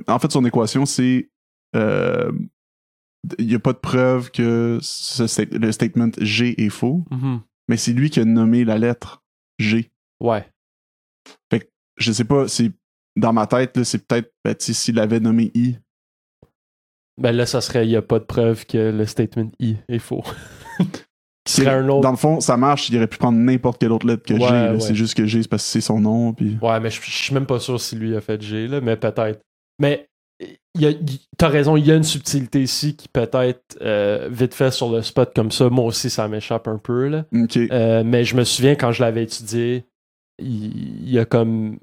[0.08, 1.30] En fait, son équation, c'est.
[1.76, 2.32] euh,
[3.40, 7.42] Il n'y a pas de preuve que ce sta- le statement G est faux, Mhm.
[7.68, 9.24] mais c'est lui qui a nommé la lettre
[9.60, 9.92] G.
[10.22, 10.46] Ouais.
[11.98, 12.72] Je sais pas, c'est.
[13.16, 14.34] Dans ma tête, là, c'est peut-être.
[14.44, 15.78] Ben, s'il avait nommé I.
[17.18, 20.00] Ben là, ça serait, il n'y a pas de preuve que le statement I est
[20.00, 20.22] faux.
[21.48, 22.02] Serait un autre.
[22.02, 24.40] Dans le fond, ça marche, il aurait pu prendre n'importe quelle autre lettre que Ouais,
[24.40, 24.46] G.
[24.74, 24.80] ouais.
[24.82, 26.34] C'est juste que G, c'est parce que c'est son nom.
[26.34, 26.58] Puis...
[26.62, 29.40] Ouais, mais je suis même pas sûr si lui a fait G, là, mais peut-être.
[29.80, 30.10] Mais
[31.38, 35.02] t'as raison, il y a une subtilité ici qui peut-être euh, vite fait sur le
[35.02, 35.70] spot comme ça.
[35.70, 37.08] Moi aussi, ça m'échappe un peu.
[37.08, 37.26] Là.
[37.72, 39.86] Euh, mais je me souviens quand je l'avais étudié,
[40.40, 41.80] il, il y a comme.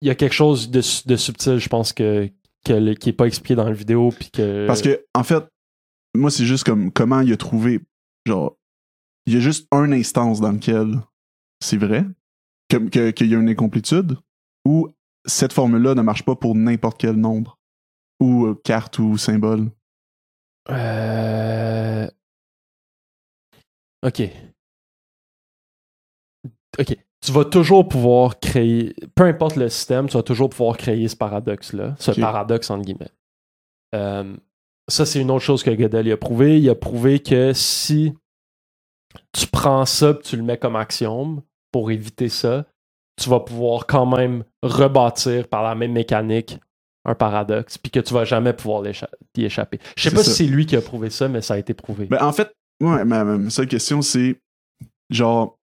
[0.00, 2.28] Il y a quelque chose de, de subtil, je pense, que,
[2.64, 4.10] que le- qui est pas expliqué dans la vidéo.
[4.10, 5.44] Puis que, Parce que, en fait,
[6.16, 7.80] moi, c'est juste comme comment il a trouvé.
[8.26, 8.56] Genre,
[9.26, 10.98] il y a juste une instance dans lequel
[11.62, 12.04] c'est vrai,
[12.68, 14.16] que- que- qu'il y a une incomplétude,
[14.66, 14.88] ou
[15.24, 17.58] cette formule-là ne marche pas pour n'importe quel nombre,
[18.20, 19.70] ou euh, carte ou symbole.
[20.70, 22.08] Euh...
[24.04, 24.22] Ok.
[26.78, 26.96] Ok.
[27.24, 31.14] Tu vas toujours pouvoir créer, peu importe le système, tu vas toujours pouvoir créer ce
[31.14, 33.12] paradoxe-là, ce paradoxe entre guillemets.
[33.94, 34.36] Euh,
[34.88, 36.60] ça, c'est une autre chose que Gödel a prouvé.
[36.60, 38.12] Il a prouvé que si
[39.32, 42.66] tu prends ça et tu le mets comme axiome pour éviter ça,
[43.20, 46.58] tu vas pouvoir quand même rebâtir par la même mécanique
[47.04, 49.80] un paradoxe, puis que tu vas jamais pouvoir y échapper.
[49.96, 50.30] Je sais pas ça.
[50.30, 52.06] si c'est lui qui a prouvé ça, mais ça a été prouvé.
[52.06, 54.40] Ben, en fait, ouais, ma, ma seule question, c'est
[55.10, 55.58] genre,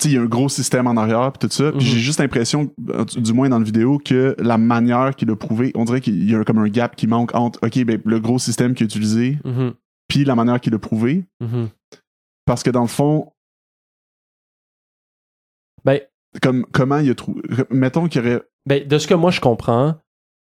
[0.00, 1.70] tu sais, il y a un gros système en arrière puis tout ça.
[1.72, 1.92] Puis Mhm.
[1.92, 2.72] j'ai juste l'impression,
[3.16, 6.34] du moins dans la vidéo, que la manière qu'il a prouvé, on dirait qu'il y
[6.34, 9.38] a comme un gap qui manque entre, ok, ben, le gros système qu'il a utilisé,
[9.44, 9.74] Mhm,
[10.08, 11.24] puis la manière qu'il a prouvé.
[11.40, 11.68] mhm.
[12.46, 13.30] Parce que dans le fond,
[15.84, 16.00] Ben,
[16.42, 19.40] comme, comment il a trouvé, mettons qu'il y aurait, ben, de ce que moi je
[19.40, 19.96] comprends,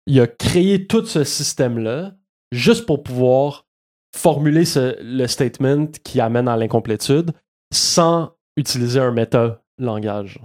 [0.08, 2.14] il a créé tout ce système-là
[2.52, 3.66] juste pour pouvoir
[4.16, 7.32] formuler ce- le statement qui amène à l'incomplétude
[7.74, 10.40] sans utiliser un méta-langage.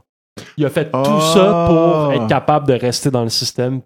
[0.57, 1.31] Il a fait tout Ah!
[1.35, 3.83] ça pour être capable de rester dans le système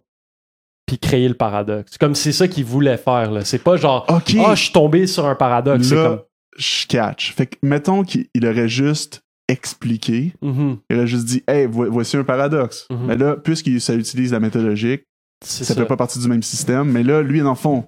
[0.86, 1.96] puis créer le paradoxe.
[1.98, 3.30] Comme c'est ça qu'il voulait faire.
[3.32, 3.44] là.
[3.44, 5.88] C'est pas genre Ah, je suis tombé sur un paradoxe.
[5.88, 6.22] C'est Là- comme
[6.58, 7.32] je catch.
[7.34, 11.90] Fait que, mettons qu'il il aurait juste expliqué, Mhm, il aurait juste dit, hey, vo-
[11.90, 12.86] voici un paradoxe.
[12.90, 13.06] Mhm.
[13.06, 15.04] Mais là, puisque ça utilise la méthodologique,
[15.44, 15.74] ça ça.
[15.74, 16.90] fait pas partie du même système.
[16.90, 17.84] Mais là, lui, dans le fond,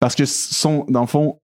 [0.00, 1.38] parce que son, dans le fond,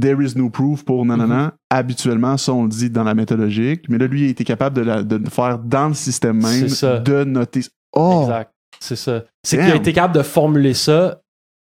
[0.00, 1.52] there is no proof pour nanana, Mhm.
[1.70, 3.88] habituellement, ça, on le dit dans la méthodologique.
[3.88, 6.98] Mais là, lui, il était capable de, la- de faire dans le système même, ça.
[6.98, 7.62] de noter.
[7.94, 8.22] Oh!
[8.22, 8.52] Exact.
[8.80, 9.24] C'est ça.
[9.42, 11.20] C'est qu'il a été capable de formuler ça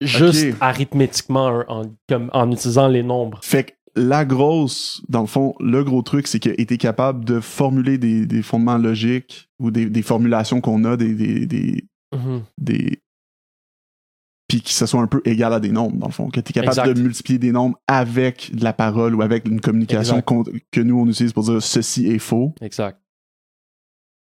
[0.02, 1.84] juste arithmétiquement en,
[2.32, 3.40] en utilisant les nombres.
[3.42, 7.24] Fait que la grosse, dans le fond, le gros truc, c'est qu'il a été capable
[7.24, 11.84] de formuler des, des fondements logiques ou des, des formulations qu'on a, des, des, des,
[12.14, 12.42] Mhm.
[12.58, 13.02] des-
[14.48, 16.28] puis que ce soit un peu égal à des nombres, dans le fond.
[16.30, 16.94] Que tu es capable Exact.
[16.94, 20.98] de multiplier des nombres avec de la parole ou avec une communication qu'on- que nous,
[20.98, 22.54] on utilise pour dire ceci est faux.
[22.62, 22.98] Exact.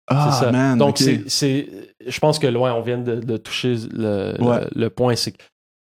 [0.08, 0.52] Ah, c'est ça.
[0.52, 0.98] man, Donc, ok.
[0.98, 1.70] c'est, c'est,
[2.08, 4.62] je pense que loin, on vient de, de toucher le, Ouais.
[4.74, 5.16] le, le point.
[5.16, 5.44] C'est que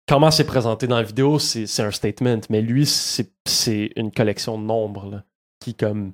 [0.08, 4.64] comment c'est présenté dans la vidéo, c'est, un statement, mais lui, c'est, une collection de
[4.64, 5.24] nombres là,
[5.60, 6.14] qui, comme,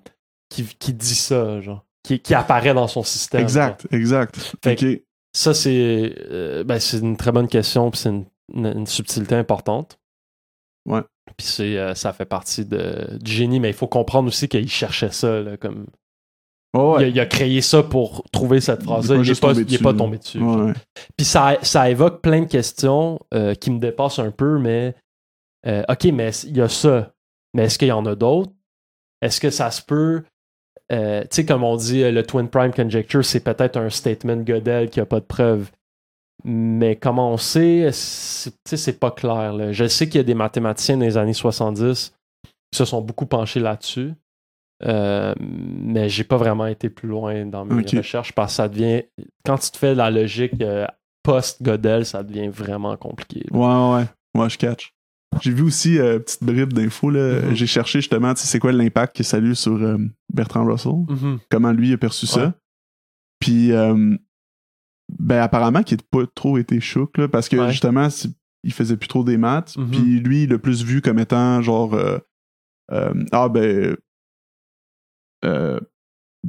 [0.49, 3.41] qui, qui dit ça, genre, qui, qui apparaît dans son système.
[3.41, 4.55] Exact, exact.
[4.63, 5.03] Fait.
[5.33, 9.35] Ça, c'est, euh, ben, c'est une très bonne question, puis c'est une, une- une subtilité
[9.35, 9.97] importante.
[10.85, 11.01] Ouais.
[11.37, 14.69] Puis c'est, euh, ça fait partie de, du génie, mais il faut comprendre aussi qu'il
[14.69, 15.85] cherchait ça, là, comme
[16.73, 17.09] Oh, il, a, ouais.
[17.11, 19.15] il a créé ça pour trouver cette phrase-là.
[19.17, 20.39] Il n'est pas, pas dessus, tombé dessus.
[20.39, 20.71] Ouais.
[21.17, 24.95] Puis ça, ça évoque plein de questions euh, qui me dépassent un peu, mais
[25.67, 27.11] euh, OK, mais il y a ça.
[27.53, 28.51] Mais est-ce qu'il y en a d'autres?
[29.21, 30.23] Est-ce que ça se peut?
[30.91, 34.89] euh, tu sais, comme on dit, le Twin Prime Conjecture, c'est peut-être un statement Godel
[34.89, 35.71] qui a pas de preuve.
[36.43, 37.89] Mais comment on sait?
[37.93, 39.53] C'est- Tu sais, c'est pas clair.
[39.53, 39.71] là.
[39.71, 42.13] Je sais qu'il y a des mathématiciens dans les années 70
[42.71, 44.13] qui se sont beaucoup penchés là-dessus.
[44.83, 49.03] Euh, mais j'ai pas vraiment été plus loin dans mes recherches parce que ça devient.
[49.45, 50.87] Quand tu te fais la logique euh,
[51.23, 53.43] post-Godel, ça devient vraiment compliqué.
[53.51, 53.57] là.
[53.57, 53.99] Ouais,
[54.35, 54.41] ouais.
[54.41, 54.93] Ouais, je catch.
[55.41, 57.41] J'ai vu aussi, euh, petite bribe d'infos, là.
[57.41, 57.55] Mhm.
[57.55, 59.97] J'ai cherché justement, c'est quoi l'impact que ça a eu sur euh,
[60.33, 61.05] Bertrand Russell?
[61.07, 61.39] Mhm.
[61.49, 62.31] Comment lui a perçu Ouais.
[62.31, 62.53] ça.
[63.39, 63.71] Puis,
[65.19, 67.71] ben, apparemment qu'il n'a pas trop été chouk, là, parce que Ouais.
[67.71, 68.07] justement,
[68.63, 69.75] il faisait plus trop des maths.
[69.77, 69.89] Mhm.
[69.91, 72.17] Puis lui, le plus vu comme étant genre, euh,
[73.31, 73.95] ah ben,
[75.45, 75.79] euh,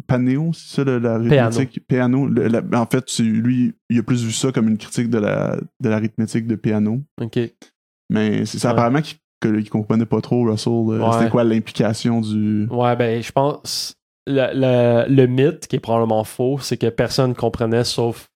[0.07, 4.79] Panéo, c'est ça, la la- en fait, lui, il a plus vu ça comme une
[4.79, 7.03] critique de la de l'arithmétique de piano.
[7.21, 7.39] OK.
[8.11, 8.73] Mais c'est ça, Ouais.
[8.73, 9.01] apparemment
[9.41, 10.73] qu'il comprenait pas trop, Russell.
[10.73, 11.13] euh, Ouais.
[11.19, 12.67] C'était quoi l'implication du.
[12.71, 13.95] Ouais, ben, je pense.
[14.27, 18.29] Le, le- le mythe, qui est probablement faux, c'est que personne ne comprenait sauf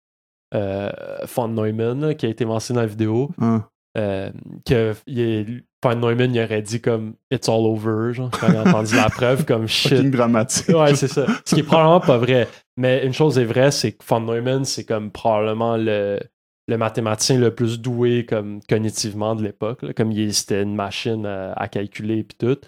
[0.54, 0.90] euh,
[1.34, 3.30] von Neumann, là, qui a été mentionné dans la vidéo.
[3.38, 3.64] Hein.
[3.96, 4.30] Euh,
[4.66, 5.46] que il est-
[5.82, 9.08] von Neumann il aurait dit comme It's all over, genre, quand il a entendu la
[9.08, 10.10] preuve, comme shit.
[10.10, 10.68] dramatique.
[10.70, 11.26] Ouais, c'est ça.
[11.44, 12.48] Ce qui est probablement pas vrai.
[12.76, 16.18] Mais une chose est vraie, c'est que von Neumann, c'est comme probablement le,
[16.66, 19.92] le mathématicien le plus doué comme cognitivement de l'époque.
[19.94, 22.58] Comme il, c'était une machine à, à calculer et tout.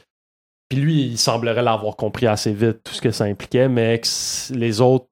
[0.69, 4.01] Puis lui, il semblerait l'avoir compris assez vite, tout ce que ça impliquait, mais
[4.51, 5.07] les autres,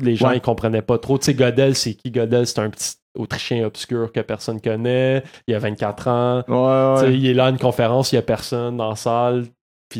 [0.00, 0.36] les gens, Ouais.
[0.36, 1.18] ils comprenaient pas trop.
[1.18, 2.10] Tu sais, Godel, c'est qui?
[2.10, 2.46] Godel?
[2.46, 5.22] C'est un petit Autrichien obscur que personne connaît.
[5.46, 6.36] Il a 24 ans.
[6.46, 7.18] Ouais, Tu sais, ouais.
[7.18, 9.46] Il est là à une conférence, il y a personne dans la salle.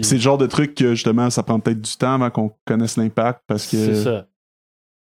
[0.02, 2.96] C'est le genre de truc que justement, ça prend peut-être du temps avant qu'on connaisse
[2.96, 4.26] l'impact parce c'est que ça.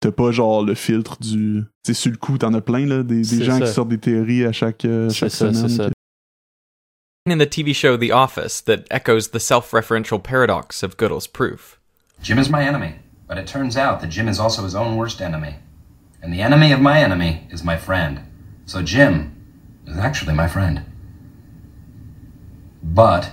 [0.02, 1.64] t'as pas genre le filtre du.
[1.86, 3.66] Tu sais, sur le coup, t'en as plein, là, des, gens ça.
[3.66, 5.70] qui sortent des théories à chaque, euh, C'est chaque ça, semaine.
[5.70, 5.90] c'est ça.
[7.30, 11.80] In the TV show The Office that echoes the self referential paradox of Gödel's proof.
[12.22, 12.96] Jim is my enemy,
[13.30, 15.56] but it turns out that Jim is also his own worst enemy.
[16.24, 18.22] And the enemy of my enemy is my friend.
[18.66, 19.36] So Jim
[19.86, 20.86] is actually my friend.
[22.82, 23.32] But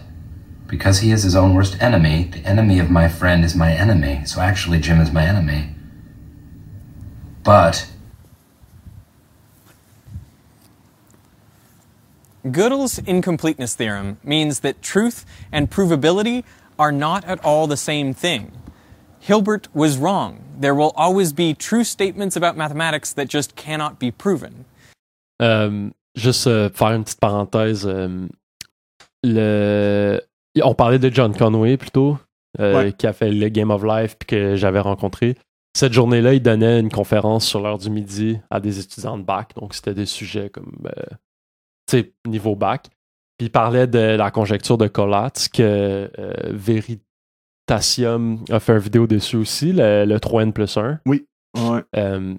[0.66, 4.24] because he is his own worst enemy, the enemy of my friend is my enemy.
[4.26, 5.70] So actually Jim is my enemy.
[7.44, 7.88] But
[12.44, 16.42] Gödel's incompleteness theorem means that truth and provability
[16.76, 18.50] are not at all the same thing.
[19.20, 20.36] Hilbert was wrong.
[20.60, 24.52] There will always be true statements about mathematics that just cannot be proven.
[25.42, 27.86] Euh, juste euh, faire une petite parenthèse.
[27.86, 28.26] euh,
[29.22, 30.20] le...
[30.62, 32.18] On parlait de John Conway plutôt.
[32.58, 32.92] euh, Ouais.
[32.92, 35.36] qui a fait le Game of Life puis que j'avais rencontré.
[35.76, 39.52] Cette journée-là, il donnait une conférence sur l'heure du midi à des étudiants de bac.
[39.54, 41.14] Donc, c'était des sujets comme, euh,
[41.86, 42.88] tu sais, niveau bac.
[43.38, 46.32] Puis il parlait de la conjecture de Collatz que euh,
[47.70, 51.00] A fait une vidéo dessus aussi, le, le 3N plus 1.
[51.06, 51.82] Ouais.
[51.96, 52.34] Euh,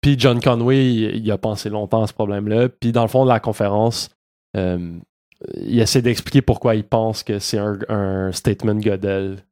[0.00, 2.68] puis John Conway, il, il a pensé longtemps à ce problème-là.
[2.68, 4.10] Puis dans le fond de la conférence,
[4.56, 4.98] euh,
[5.56, 9.44] il essaie d'expliquer pourquoi il pense que c'est un, un statement Gödel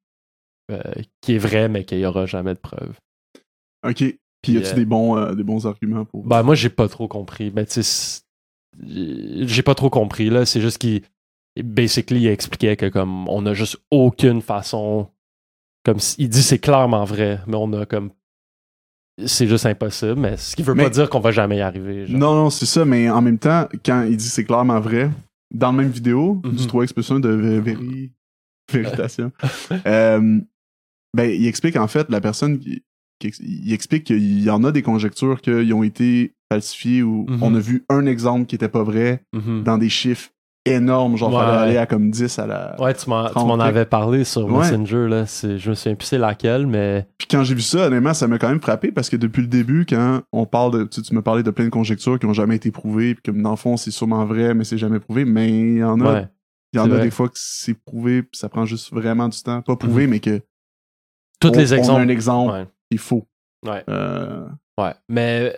[0.70, 0.80] euh,
[1.20, 2.98] qui est vrai, mais qu'il n'y aura jamais de preuve.
[3.86, 4.04] OK.
[4.42, 6.24] Puis y a-tu des, bons, des bons arguments pour.
[6.24, 7.50] Ben, moi, j'ai pas trop compris.
[7.50, 8.22] Ben, tu sais,
[8.84, 10.44] j'ai pas trop compris, là.
[10.44, 11.02] C'est juste qu'il,
[11.56, 15.08] basically, il expliquait que, comme, on a juste aucune façon.
[15.86, 18.10] Comme, il dit c'est clairement vrai, mais on a comme.
[19.24, 22.06] C'est juste impossible, mais ce qui veut Mais- pas dire qu'on va jamais y arriver.
[22.06, 22.18] genre.
[22.18, 25.10] Non, non, c'est ça, mais en même temps, quand il dit c'est clairement vrai,
[25.54, 26.52] dans la même vidéo, Mhm.
[26.56, 28.12] du 3X plus 1 de Vé- Véri...
[28.72, 29.30] Véritation,
[29.86, 30.40] euh,
[31.16, 32.82] ben, il explique en fait, la personne, qui,
[33.40, 37.42] il explique qu'il y en a des conjectures qui ont été falsifiées ou Mhm.
[37.42, 39.62] on a vu un exemple qui était pas vrai Mhm.
[39.62, 40.30] dans des chiffres
[40.66, 41.40] énormes, genre Ouais.
[41.40, 42.80] fallait aller à comme 10 à la...
[42.80, 44.58] Ouais, tu m'en, tu 30 m'en avais parlé sur Ouais.
[44.58, 45.26] Messenger, là.
[45.26, 47.06] C'est, je me souviens plus c'est laquelle, mais.
[47.18, 49.48] Puis quand j'ai vu ça, honnêtement, ça m'a quand même frappé parce que depuis le
[49.48, 50.84] début, quand on parle de.
[50.84, 53.22] Tu, sais, tu me parlais de plein de conjectures qui ont jamais été prouvées, puis
[53.32, 55.24] comme dans le fond, c'est sûrement vrai, mais c'est jamais prouvé.
[55.24, 56.28] Mais il y en a, Ouais.
[56.72, 57.02] il y en a vrai.
[57.02, 59.62] des fois que c'est prouvé, puis ça prend juste vraiment du temps.
[59.62, 60.40] Pas prouvé, mais que.
[61.40, 62.00] Tous on- les On a exemples.
[62.02, 63.26] un exemple est faux.
[63.66, 63.82] Ouais.
[63.88, 64.46] Euh,
[64.78, 65.56] Ouais, mais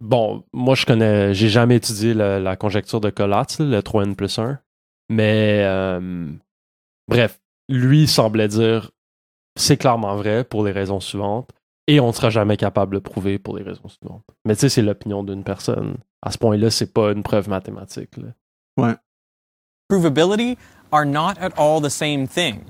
[0.00, 4.38] bon, moi je connais, j'ai jamais étudié la, la conjecture de Collatz, le 3n plus
[4.38, 4.58] 1,
[5.08, 6.30] mais euh,
[7.08, 8.90] bref, lui semblait dire
[9.56, 11.50] c'est clairement vrai pour les raisons suivantes
[11.86, 14.24] et on ne sera jamais capable de le prouver pour les raisons suivantes.
[14.44, 15.96] Mais tu sais, c'est l'opinion d'une personne.
[16.22, 18.10] À ce point-là, c'est pas une preuve mathématique.
[18.16, 18.96] là.
[19.88, 20.56] provability
[20.92, 22.64] are not at all the same thing.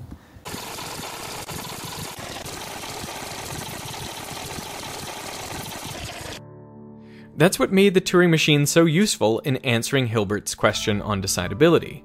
[7.41, 12.03] That's what made the Turing machine so useful in answering Hilbert's question on decidability.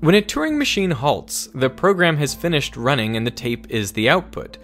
[0.00, 4.08] When a Turing machine halts, the program has finished running and the tape is the
[4.08, 4.56] output.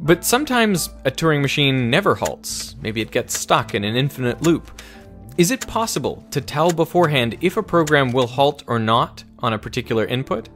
[0.00, 2.74] But sometimes a Turing machine never halts.
[2.82, 4.82] Maybe it gets stuck in an infinite loop.
[5.38, 9.60] Is it possible to tell beforehand if a program will halt or not on a
[9.60, 10.48] particular input?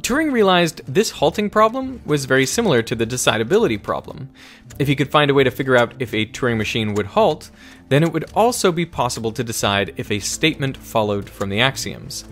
[0.00, 4.30] Turing realized this halting problem was very similar to the decidability problem.
[4.78, 7.50] If he could find a way to figure out if a Turing machine would halt,
[7.88, 12.24] then it would also be possible to decide if a statement followed from the axioms.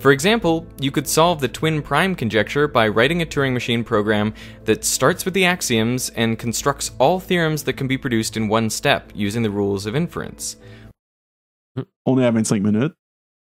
[0.00, 4.32] For example, you could solve the twin prime conjecture by writing a Turing machine program
[4.64, 8.70] that starts with the axioms and constructs all theorems that can be produced in one
[8.70, 10.56] step using the rules of inference.
[12.06, 12.94] on est à 25 minutes.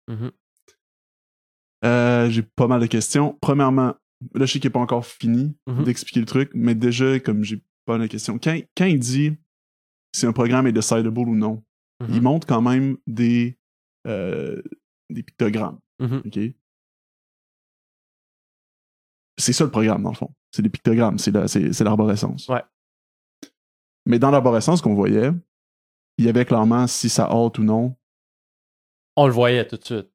[0.09, 0.31] Mhm.
[1.85, 3.37] Euh, j'ai pas mal de questions.
[3.41, 3.95] Premièrement,
[4.35, 5.85] là, je sais qu'il n'est pas encore fini Mhm.
[5.85, 9.37] d'expliquer le truc, mais déjà, comme j'ai pas mal de questions, quand, quand il dit
[10.17, 11.63] si un programme est decidable ou non,
[12.01, 12.09] Mhm.
[12.15, 13.59] il montre quand même des,
[14.07, 14.63] euh,
[15.11, 15.79] des pictogrammes.
[16.01, 16.23] Mhm.
[19.39, 20.33] C'est ça le programme, dans le fond.
[20.53, 22.49] C'est des pictogrammes, c'est la- c'est c'est l'arborescence.
[22.49, 22.63] Ouais.
[24.07, 25.31] Mais dans l'arborescence qu'on voyait,
[26.19, 27.95] il y avait clairement si ça halte ou non.
[29.17, 30.09] On le voyait tout de suite.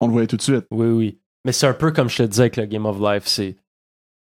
[0.00, 0.66] On le voyait tout de suite.
[0.70, 1.20] Oui, oui.
[1.44, 3.26] Mais c'est un peu comme je te disais avec le Game of Life.
[3.26, 3.56] C'est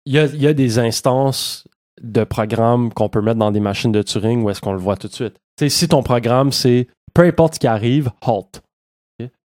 [0.05, 1.67] il y a, il y a des instances
[2.01, 4.97] de programmes qu'on peut mettre dans des machines de Turing où est-ce qu'on le voit
[4.97, 5.35] tout de suite.
[5.67, 8.61] Si ton programme, c'est peu importe ce qui arrive, halt.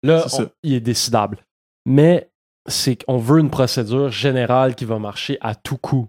[0.03, 1.37] Là, on- il est décidable.
[1.85, 2.29] Mais
[2.67, 6.07] c'est qu'on veut une procédure générale qui va marcher à tout coup.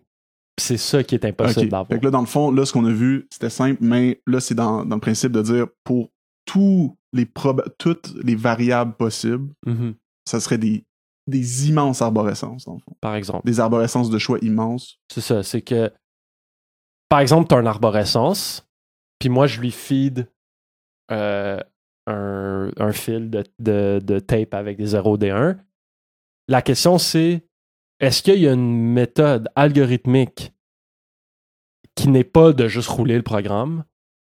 [0.59, 1.70] C'est ça qui est impossible Ok.
[1.70, 1.87] d'avoir.
[1.89, 4.41] Fait que là, dans le fond, là, ce qu'on a vu, c'était simple, mais là,
[4.41, 6.09] c'est dans, dans le principe de dire pour
[6.47, 7.28] tous les
[7.78, 9.95] toutes les variables possibles, Mhm.
[10.26, 10.85] ça serait des,
[11.26, 12.93] des immenses arborescences, dans le fond.
[13.01, 13.47] Par exemple.
[13.47, 14.99] Des arborescences de choix immenses.
[15.12, 15.91] C'est ça, c'est que
[17.12, 18.66] par exemple, tu as une arborescence,
[19.18, 20.28] puis moi je lui feed
[21.10, 21.60] euh,
[22.06, 25.58] un, un fil de, de- de tape avec des 0 des 1.
[26.48, 27.44] La question c'est
[28.00, 30.52] est-ce qu'il y a une méthode algorithmique
[31.94, 33.84] qui n'est pas de juste rouler le programme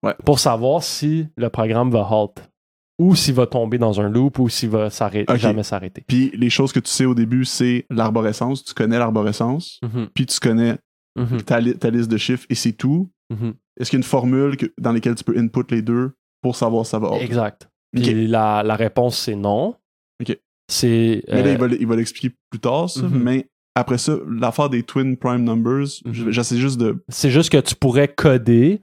[0.03, 0.15] Ouais.
[0.25, 2.51] pour savoir si le programme va halt
[2.99, 6.03] ou s'il va tomber dans un loop ou s'il va jamais s'arrêter?
[6.09, 8.65] Puis les choses que tu sais au début, c'est l'arborescence.
[8.65, 10.79] Tu connais l'arborescence, Mhm, puis tu connais
[11.17, 13.11] mhm, ta, li- ta liste de chiffres et c'est tout.
[13.31, 13.55] mhm.
[13.79, 16.55] Est-ce qu'il y a une formule que- dans laquelle tu peux input les deux pour
[16.57, 17.23] savoir si ça va halt?
[17.23, 17.69] Exact.
[17.95, 19.75] Puis la, la réponse, c'est non.
[20.21, 20.39] Ok.
[20.71, 21.23] C'est.
[21.29, 23.03] Mais là, euh, il va, l- il va l'expliquer plus tard, ça.
[23.03, 23.23] Mhm.
[23.23, 27.03] Mais après ça, l'affaire des twin prime numbers, je- j'essaie juste de.
[27.09, 28.83] c'est juste que tu pourrais coder.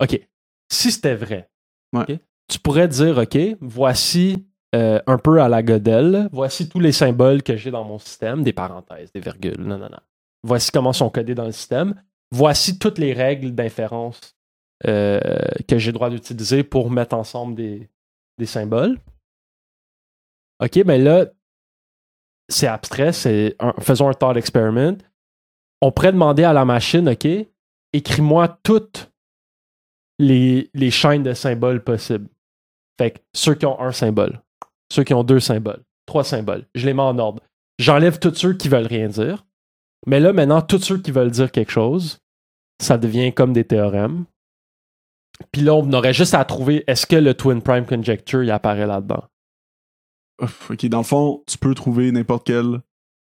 [0.00, 0.20] OK.
[0.70, 1.48] Si c'était vrai,
[1.94, 2.20] Ouais.
[2.48, 4.44] tu pourrais dire OK, voici
[4.74, 8.42] euh, un peu à la Godel, voici tous les symboles que j'ai dans mon système,
[8.42, 9.98] des parenthèses, des virgules, non, non, non.
[10.44, 12.00] Voici comment sont codés dans le système.
[12.30, 14.36] Voici toutes les règles d'inférence
[14.86, 15.20] euh,
[15.66, 17.88] que j'ai le droit d'utiliser pour mettre ensemble des,
[18.44, 18.98] symboles.
[20.62, 21.26] OK, mais là,
[22.48, 24.98] c'est abstrait, c'est faisons un thought experiment.
[25.80, 27.26] On pourrait demander à la machine, OK,
[27.92, 29.12] écris-moi toutes
[30.18, 32.28] les, les chaînes de symboles possibles.
[32.98, 34.42] Fait que ceux qui ont un symbole,
[34.92, 37.42] ceux qui ont deux symboles, trois symboles, je les mets en ordre.
[37.78, 39.44] J'enlève tous ceux qui veulent rien dire.
[40.06, 42.18] Mais là, maintenant, tous ceux qui veulent dire quelque chose,
[42.80, 44.24] ça devient comme des théorèmes.
[45.52, 48.86] Puis là, on aurait juste à trouver est-ce que le Twin Prime Conjecture il apparaît
[48.86, 49.24] là-dedans?
[50.70, 52.80] Ok, dans le fond, tu peux trouver n'importe quelle.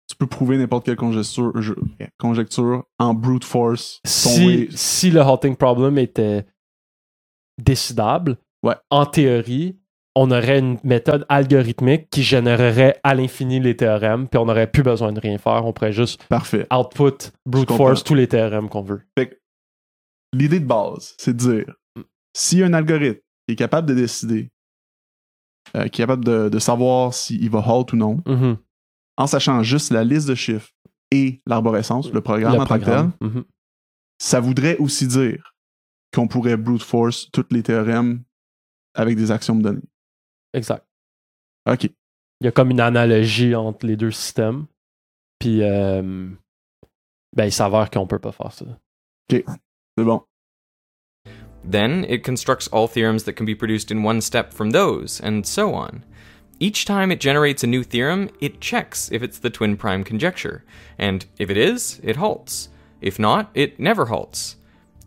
[0.08, 1.74] Tu peux prouver n'importe quelle conjecture, je-
[2.18, 4.00] conjecture en brute force.
[4.04, 6.44] Si, si le halting problem était
[7.58, 8.76] décidable, Ouais.
[8.90, 9.78] en théorie,
[10.14, 14.82] on aurait une méthode algorithmique qui générerait à l'infini les théorèmes, puis on n'aurait plus
[14.82, 15.64] besoin de rien faire.
[15.64, 16.66] On pourrait juste Parfait.
[16.72, 19.02] output, brute force, tous les théorèmes qu'on veut.
[20.34, 21.74] L'idée de base, c'est de dire
[22.34, 24.50] si un algorithme est capable de décider,
[25.76, 28.56] euh, qui est capable de, de savoir s'il va halt ou non, Mhm.
[29.18, 30.70] en sachant juste la liste de chiffres
[31.10, 33.12] et l'arborescence, le programme Le en tant que tel, programme.
[33.20, 33.44] Mhm.
[34.18, 35.52] ça voudrait aussi dire
[36.14, 38.22] qu'on pourrait brute force tous les théorèmes
[38.94, 39.80] avec des axiomes donnés.
[40.54, 40.84] Exact.
[41.66, 41.84] Ok.
[41.84, 44.66] Il y a comme une analogie entre les deux systèmes.
[45.38, 46.02] Puis, euh,
[47.34, 48.66] ben, il s'avère qu'on peut pas faire ça.
[49.30, 49.44] C'est
[50.04, 50.22] bon.
[51.64, 55.46] Then it constructs all theorems that can be produced in one step from those, and
[55.46, 56.04] so on.
[56.58, 60.64] Each time it generates a new theorem, it checks if it's the twin prime conjecture,
[60.98, 62.68] and if it is, it halts.
[63.00, 64.56] If not, it never halts.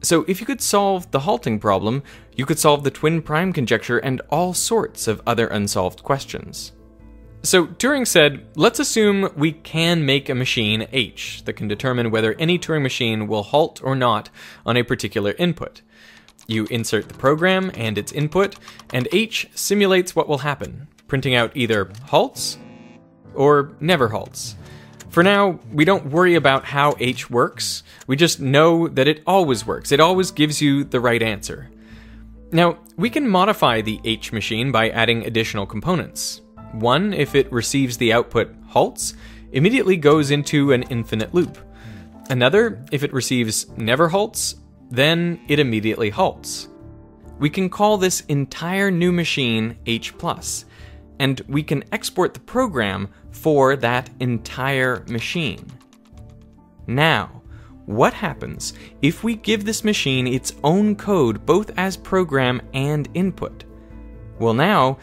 [0.01, 2.03] So if you could solve the halting problem,
[2.36, 6.73] you could solve the twin prime conjecture and all sorts of other unsolved questions.
[7.43, 12.33] So Turing said, let's assume we can make a machine H that can determine whether
[12.39, 14.29] any Turing machine will halt or not
[14.65, 15.81] on a particular input.
[16.47, 18.55] You insert the program and its input,
[18.91, 22.57] and H simulates what will happen, printing out either halts
[23.36, 24.55] or never halts.
[25.09, 29.65] For now, we don't worry about how H works, we just know that it always
[29.65, 29.91] works.
[29.91, 31.69] It always gives you the right answer.
[32.55, 36.41] Now, we can modify the H machine by adding additional components.
[36.71, 39.13] One, if it receives the output halts,
[39.51, 41.57] immediately goes into an infinite loop.
[42.29, 44.55] Another, if it receives never halts,
[44.89, 46.69] then it immediately halts.
[47.39, 50.13] We can call this entire new machine H,
[51.19, 55.65] and we can export the program for that entire machine.
[56.87, 57.34] Now,
[57.88, 63.65] what happens if we give this machine its own code both as program and input?
[64.39, 64.97] Well, now,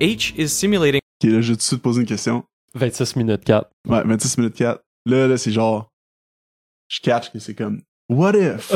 [0.00, 2.44] H is simulating Ok, là, je vais tout de suite poser une question.
[2.74, 3.70] 26 minutes 4.
[3.88, 4.80] Ouais, 26 minutes 4.
[5.06, 5.90] Là, là, c'est genre.
[6.88, 7.80] Je catch que c'est comme.
[8.10, 8.70] What if?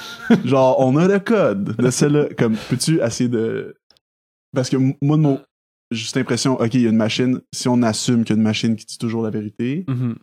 [0.44, 2.28] genre, on a le code de celle-là.
[2.36, 3.76] Comme, peux-tu essayer de.
[4.54, 5.40] Parce que moi, de mon.
[5.90, 7.40] Juste l'impression, ok, il y a une machine.
[7.54, 10.16] Si on assume qu'il y a une machine qui dit toujours la vérité, Mhm.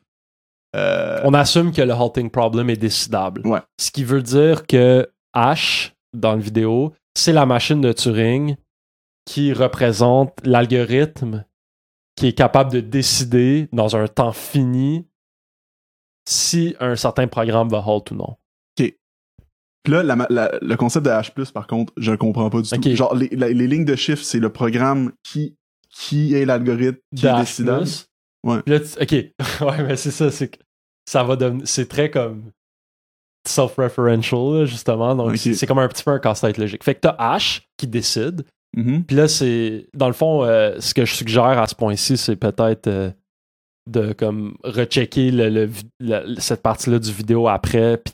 [0.76, 3.46] Euh, On assume que le halting problem est décidable.
[3.46, 3.62] Ouais.
[3.80, 8.56] Ce qui veut dire que H, dans la vidéo, c'est la machine de Turing
[9.26, 11.46] qui représente l'algorithme
[12.16, 15.08] qui est capable de décider dans un temps fini
[16.28, 18.36] si un certain programme va halt ou non.
[19.86, 22.62] Puis là, la ma- la- le concept de H+, par contre, je le comprends pas
[22.62, 22.80] du Ok.
[22.82, 22.96] tout.
[22.96, 25.58] Genre, les, la- les lignes de chiffres, c'est le programme qui,
[25.90, 28.10] qui est l'algorithme qui De est.
[28.44, 28.62] Ouais.
[28.64, 29.12] Puis là, tu- ok.
[29.62, 30.58] ouais, mais c'est ça, c'est que
[31.10, 31.68] ça va devenir.
[31.68, 32.52] C'est très comme
[33.48, 35.16] self-referential, justement.
[35.16, 36.84] Donc, c'est comme un petit peu un casse-tête logique.
[36.84, 38.46] Fait que t'as H qui décide.
[38.76, 39.04] Mhm.
[39.04, 39.88] Puis là, c'est.
[39.94, 43.12] Dans le fond, euh, ce que je suggère à ce point-ci, c'est peut-être euh,
[43.89, 45.70] de comme rechecker le,
[46.00, 48.14] le- cette partie-là du vidéo après, puis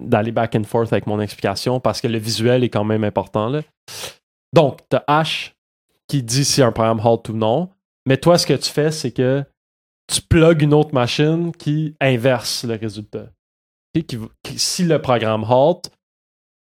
[0.00, 3.48] d'aller back and forth avec mon explication, parce que le visuel est quand même important.
[3.48, 3.60] Là.
[4.52, 5.52] Donc, t'as H
[6.08, 7.68] qui dit si un programme halt ou non.
[8.06, 9.44] Mais toi, ce que tu fais, c'est que
[10.10, 13.26] tu plugues une autre machine qui inverse le résultat.
[14.56, 15.90] Si le programme halt,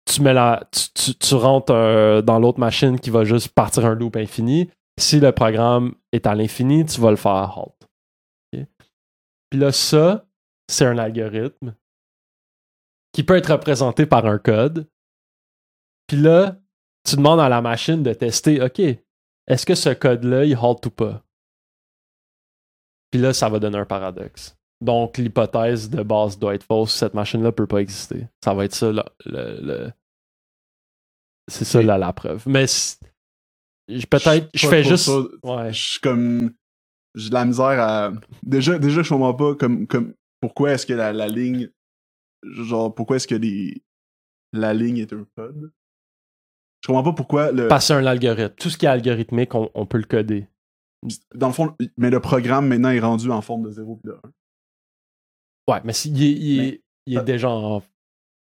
[0.05, 4.69] tu, rentres euh, dans l'autre machine qui va juste partir un loop infini.
[4.99, 7.87] Si le programme est à l'infini, tu vas le faire halt.
[8.53, 8.65] Ok?
[9.49, 10.25] Puis là, ça,
[10.69, 11.75] c'est un algorithme
[13.13, 14.87] qui peut être représenté par un code.
[16.07, 16.57] Puis là,
[17.07, 20.91] tu demandes à la machine de tester, OK, est-ce que ce code-là, il halt ou
[20.91, 21.23] pas?
[23.11, 24.55] Puis là, ça va donner un paradoxe.
[24.81, 26.93] Donc, l'hypothèse de base doit être fausse.
[26.93, 28.27] Cette machine-là peut pas exister.
[28.43, 29.91] Ça va être ça, là, le, le-
[31.49, 32.43] c'est ça, là, la preuve.
[32.47, 32.65] Mais
[34.09, 35.05] peut-être, je fais juste...
[35.05, 35.19] ça.
[35.43, 35.73] Ouais.
[35.73, 36.53] Je suis comme.
[37.15, 38.11] J'ai de la misère à.
[38.43, 39.87] Déjà, déjà je comprends pas comme.
[39.87, 41.69] comme pourquoi est-ce que la, la ligne.
[42.43, 43.81] Genre, pourquoi est-ce que les,
[44.53, 45.71] la ligne est un code?
[46.81, 47.67] Je comprends pas pourquoi le.
[47.67, 48.55] Passer un algorithme.
[48.55, 50.47] Tout ce qui est algorithmique, on, on peut le coder.
[51.33, 54.19] Dans le fond, mais le programme maintenant est rendu en forme de 0 et de
[55.67, 55.73] 1.
[55.73, 55.93] Ouais, mais
[56.23, 57.81] est, il est, Mais- il est déjà en.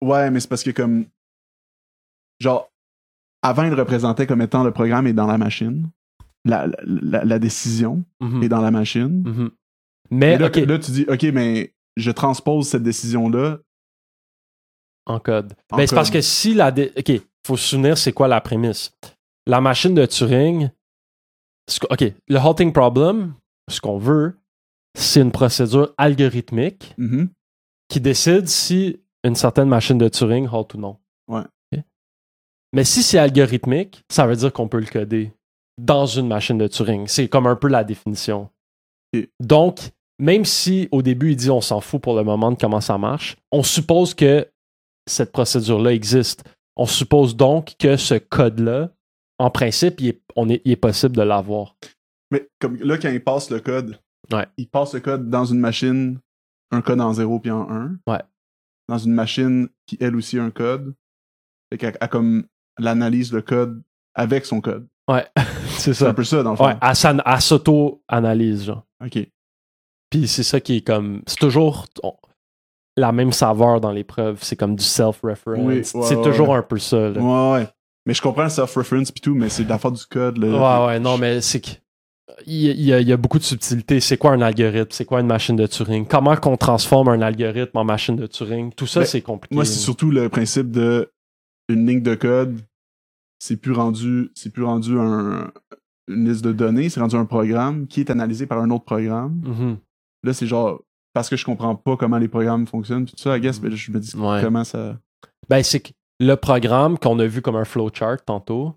[0.03, 1.07] Ouais, mais c'est parce que comme.
[2.41, 2.71] Genre,
[3.43, 5.91] avant, il le représentait comme étant le programme est dans la machine.
[6.45, 8.43] La, la, la- la décision Mhm.
[8.43, 9.23] est dans la machine.
[9.27, 9.51] Mhm.
[10.11, 13.59] Mais Mais, là, tu dis, OK, mais je transpose cette décision-là.
[15.07, 15.55] en code.
[15.77, 16.71] Mais c'est parce que si la.
[16.73, 17.13] dé- Ok,
[17.47, 18.93] faut se souvenir, c'est quoi la prémisse.
[19.47, 20.71] La machine de Turing.
[21.91, 23.35] Ok, le halting problem,
[23.69, 24.37] ce qu'on veut,
[24.97, 27.29] c'est une procédure algorithmique Mhm.
[27.89, 30.97] qui décide si une certaine machine de Turing halt ou non.
[31.29, 31.43] Ouais.
[32.73, 35.33] Mais si c'est algorithmique, ça veut dire qu'on peut le coder
[35.79, 37.07] dans une machine de Turing.
[37.07, 38.51] C'est comme un peu la définition.
[39.41, 39.81] Donc,
[40.19, 42.99] même si au début il dit on s'en fout pour le moment de comment ça
[42.99, 44.47] marche, on suppose que
[45.09, 46.45] cette procédure-là existe.
[46.77, 48.91] On suppose donc que ce code-là,
[49.39, 51.77] en principe, il est, on est, il est possible de l'avoir.
[52.31, 53.99] Mais comme là, quand il passe le code,
[54.33, 54.47] Ouais.
[54.57, 56.19] il passe le code dans une machine,
[56.73, 57.97] un code en 0 puis en 1.
[58.09, 58.21] Ouais.
[58.89, 60.95] Dans une machine qui, elle aussi, a un code.
[61.71, 62.47] Fait qu'elle a comme
[62.79, 63.83] l'analyse le code
[64.15, 64.89] avec son code.
[65.09, 65.25] Ouais,
[65.69, 66.11] c'est C'est ça.
[66.11, 66.67] un peu ça, dans le fond.
[66.67, 68.85] Ouais, elle, s'auto-analyse, genre.
[69.05, 69.19] OK.
[70.11, 71.23] Puis c'est ça qui est comme.
[71.27, 72.17] C'est toujours on-
[72.97, 74.39] la même saveur dans l'épreuve.
[74.43, 75.59] C'est comme du self-reference.
[75.61, 77.11] Oui, ouais, c'est ouais, toujours un peu ça.
[77.11, 77.21] là.
[77.21, 77.69] Ouais, ouais.
[78.07, 80.39] Mais je comprends le self-reference pis tout, mais c'est de la faute du code.
[80.39, 80.81] Là.
[80.81, 81.71] Ouais, ouais, non, mais c'est que.
[82.47, 83.99] Il y, a- il y beaucoup de subtilité.
[84.01, 84.89] C'est quoi un algorithme?
[84.91, 86.07] C'est quoi une machine de Turing?
[86.07, 88.73] Comment qu'on transforme un algorithme en machine de Turing?
[88.75, 89.55] Tout ça, Mais c'est compliqué.
[89.55, 91.11] Moi, c'est surtout le principe de
[91.69, 92.61] une ligne de code,
[93.39, 95.51] c'est plus rendu, c'est plus rendu un,
[96.09, 99.41] une liste de données, c'est rendu un programme qui est analysé par un autre programme.
[99.45, 99.77] Mhm.
[100.25, 100.83] Là, c'est genre
[101.15, 103.77] parce que je comprends pas comment les programmes fonctionnent, tout ça, I guess, mais là,
[103.77, 104.41] je me dis Ouais.
[104.43, 104.99] comment ça.
[105.49, 105.91] Ben, c'est que
[106.21, 108.75] le programme qu'on a vu comme un flowchart tantôt,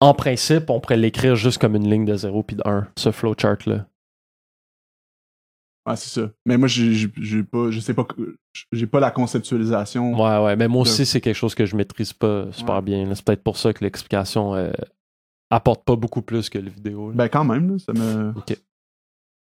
[0.00, 3.10] en principe, on pourrait l'écrire juste comme une ligne de 0 puis de 1, ce
[3.10, 3.86] flowchart-là.
[5.86, 6.30] Ouais, c'est ça.
[6.46, 7.08] Mais moi, j'ai
[7.42, 8.06] pas, je sais pas,
[8.72, 10.14] j'ai pas la conceptualisation.
[10.14, 12.82] Ouais, ouais, mais moi aussi, c'est quelque chose que je maîtrise pas super Ouais.
[12.82, 13.14] bien.
[13.14, 14.72] C'est peut-être pour ça que l'explication euh,
[15.50, 17.10] apporte pas beaucoup plus que la vidéo.
[17.10, 17.16] là.
[17.16, 18.32] Ben, quand même, là, ça me.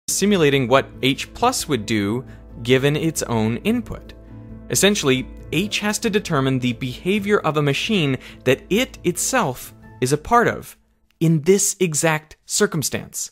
[0.09, 2.23] simulating what H plus would do
[2.63, 4.15] given its own input.
[4.69, 10.17] Essentially, H has to determine the behavior of a machine that it itself is a
[10.17, 10.75] part of
[11.19, 13.31] in this exact circumstance.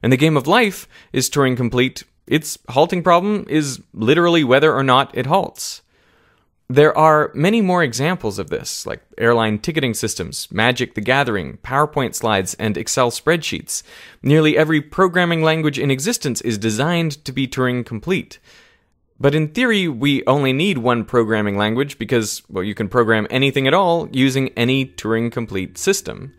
[0.00, 2.04] And the game of life is Turing complete.
[2.26, 5.82] Its halting problem is literally whether or not it halts.
[6.70, 12.14] There are many more examples of this, like airline ticketing systems, Magic the Gathering, PowerPoint
[12.14, 13.82] slides, and Excel spreadsheets.
[14.22, 18.38] Nearly every programming language in existence is designed to be Turing complete.
[19.18, 23.66] But in theory, we only need one programming language because, well, you can program anything
[23.66, 26.34] at all using any Turing complete system.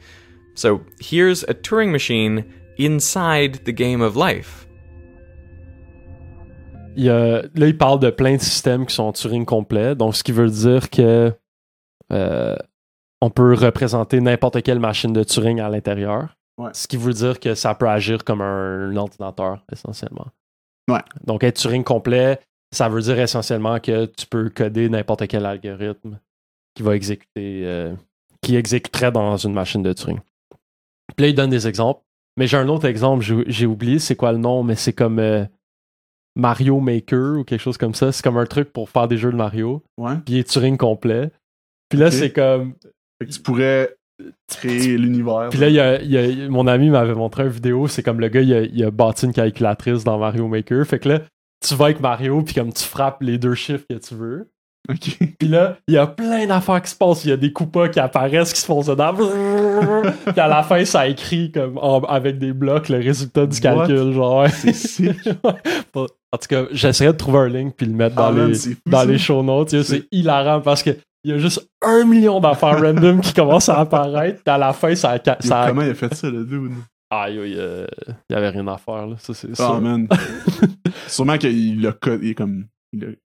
[0.53, 4.67] So here's a Turing machine inside the game of life.
[6.95, 10.15] Il y a- là, il parle de plein de systèmes qui sont Turing complet, donc
[10.15, 11.33] ce qui veut dire que
[12.11, 12.55] euh,
[13.21, 16.35] on peut représenter n'importe quelle machine de Turing à l'intérieur.
[16.57, 16.71] Ouais.
[16.73, 20.27] Ce qui veut dire que ça peut agir comme un, ordinateur, essentiellement.
[20.89, 21.01] Ouais.
[21.23, 22.39] Donc, être Turing complet,
[22.73, 26.19] ça veut dire essentiellement que tu peux coder n'importe quel algorithme
[26.75, 27.93] qui va exécuter, euh,
[28.41, 30.19] qui exécuterait dans une machine de Turing.
[31.15, 32.01] Puis là, il donne des exemples.
[32.37, 35.19] Mais j'ai un autre exemple, j'ai j'ai oublié c'est quoi le nom, mais c'est comme
[35.19, 35.43] euh,
[36.39, 38.11] Mario Maker ou quelque chose comme ça.
[38.11, 39.83] C'est comme un truc pour faire des jeux de Mario.
[39.97, 40.15] Ouais.
[40.25, 41.31] Puis il est Turing complet.
[41.89, 42.73] Puis là, c'est comme.
[43.21, 43.95] Fait que tu pourrais
[44.47, 45.47] créer l'univers.
[45.49, 47.87] Puis là, il y a- il y a- mon ami m'avait montré une vidéo.
[47.87, 50.85] C'est comme le gars, il a, il a bâti une calculatrice dans Mario Maker.
[50.85, 51.19] Fait que là,
[51.65, 54.49] tu vas avec Mario, puis comme tu frappes les deux chiffres que tu veux.
[54.87, 55.17] Ok.
[55.37, 57.23] Puis là, il y a plein d'affaires qui se passent.
[57.25, 59.13] Il y a des coupas qui apparaissent, qui se font dedans.
[60.25, 63.61] Puis à la fin, ça écrit comme en- avec des blocs le résultat du What?
[63.61, 64.13] calcul.
[64.13, 64.47] Genre.
[64.73, 65.09] C'est
[65.95, 68.55] en tout cas, j'essaierai de trouver un link puis le mettre dans, Ah, man, les,
[68.55, 69.79] fou, dans les show notes.
[69.81, 70.91] C'est- hilarant parce que
[71.23, 74.41] il y a juste un million d'affaires random qui commencent à apparaître.
[74.43, 76.71] Puis à la fin, ça, a- ça a- Comment il a fait ça, le dude?
[77.11, 77.85] Aïe, euh,
[78.29, 79.07] il y avait rien à faire.
[79.07, 79.15] Là.
[79.19, 79.81] Ça, c'est Ah, sûr.
[79.81, 80.07] man.
[81.07, 82.65] Sûrement qu'il l'a codé, il est comme.
[82.93, 83.17] Il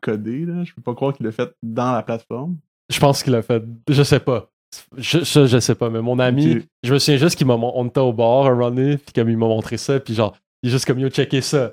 [0.00, 0.64] codé, là.
[0.64, 2.56] Je peux pas croire qu'il l'a fait dans la plateforme.
[2.90, 3.62] Je pense qu'il a fait.
[3.88, 4.50] Je sais pas.
[4.96, 7.86] Je, ça, je sais pas, mais mon ami, je me souviens juste qu'il m'a on
[7.86, 10.72] était au bar un donné, puis comme il m'a montré ça, puis genre, il est
[10.72, 11.72] juste comme yo, checker ça.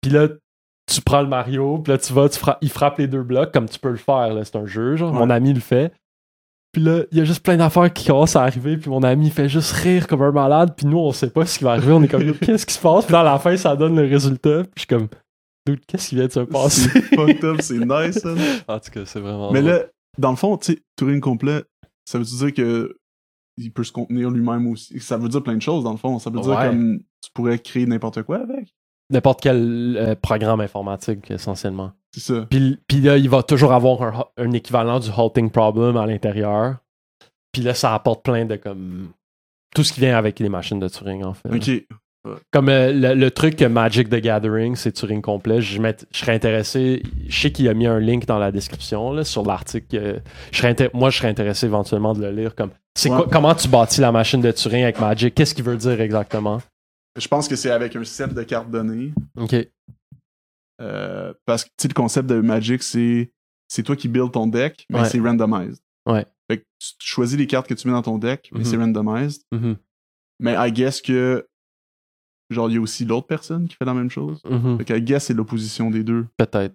[0.00, 0.28] Puis là,
[0.90, 3.52] tu prends le Mario, puis là tu vas, tu fra- il frappe les deux blocs
[3.52, 5.12] comme tu peux le faire, là, c'est un jeu, genre.
[5.12, 5.18] Ouais.
[5.18, 5.92] Mon ami le fait.
[6.72, 9.28] Puis là, il y a juste plein d'affaires qui commencent à arriver, puis mon ami
[9.30, 11.92] fait juste rire comme un malade, puis nous, on sait pas ce qui va arriver.
[11.92, 13.04] On est comme, qu'est-ce qui se passe?
[13.04, 15.08] Puis là, à la fin, ça donne le résultat, puis je suis comme,
[15.70, 16.88] dude, qu'est-ce qui vient de se passer?
[16.88, 18.34] C'est fucked up, c'est nice, ça.
[18.68, 19.52] en tout cas, c'est vraiment.
[19.52, 19.72] Mais drôle.
[19.72, 19.82] là,
[20.18, 21.62] dans le fond, tu sais, Turing complet,
[22.04, 22.96] ça veut dire que
[23.56, 24.98] il peut se contenir lui-même aussi.
[25.00, 26.18] Ça veut dire plein de choses, dans le fond.
[26.18, 28.74] Ça veut dire comme tu pourrais créer n'importe quoi avec.
[29.10, 31.92] N'importe quel euh, programme informatique, essentiellement.
[32.12, 32.46] C'est ça.
[32.50, 36.76] Puis, puis là, il va toujours avoir un, un équivalent du halting problem à l'intérieur.
[37.52, 39.08] Puis là, ça apporte plein de comme.
[39.74, 41.48] Tout ce qui vient avec les machines de Turing, en fait.
[41.48, 41.86] Ok.
[42.52, 45.60] Comme euh, le, le truc que Magic the Gathering, c'est Turing complet.
[45.60, 47.02] Je, je serais intéressé.
[47.28, 49.96] Je sais qu'il a mis un link dans la description là, sur l'article.
[49.96, 50.18] euh,
[50.52, 52.54] je serais inté- moi, je serais intéressé éventuellement de le lire.
[52.54, 53.16] Comme, c'est Ouais.
[53.16, 55.34] quoi, comment tu bâtis la machine de Turing avec Magic?
[55.34, 56.60] Qu'est-ce qu'il veut dire exactement?
[57.18, 59.12] Je pense que c'est avec un set de cartes données.
[59.36, 59.54] Ok.
[60.80, 63.30] Euh, parce que le concept de Magic, c'est
[63.70, 65.04] c'est toi qui build ton deck, mais Ouais.
[65.08, 65.78] c'est randomized.
[66.06, 66.24] Ouais.
[66.50, 68.64] Fait que tu choisis les cartes que tu mets dans ton deck, mais Mhm.
[68.64, 69.42] c'est randomized.
[69.52, 69.76] Mhm.
[70.40, 71.46] Mais I guess que
[72.50, 74.40] genre il y a aussi l'autre personne qui fait la même chose.
[74.48, 74.78] Mhm.
[74.78, 76.74] Fait que I guess c'est l'opposition des deux Peut-être.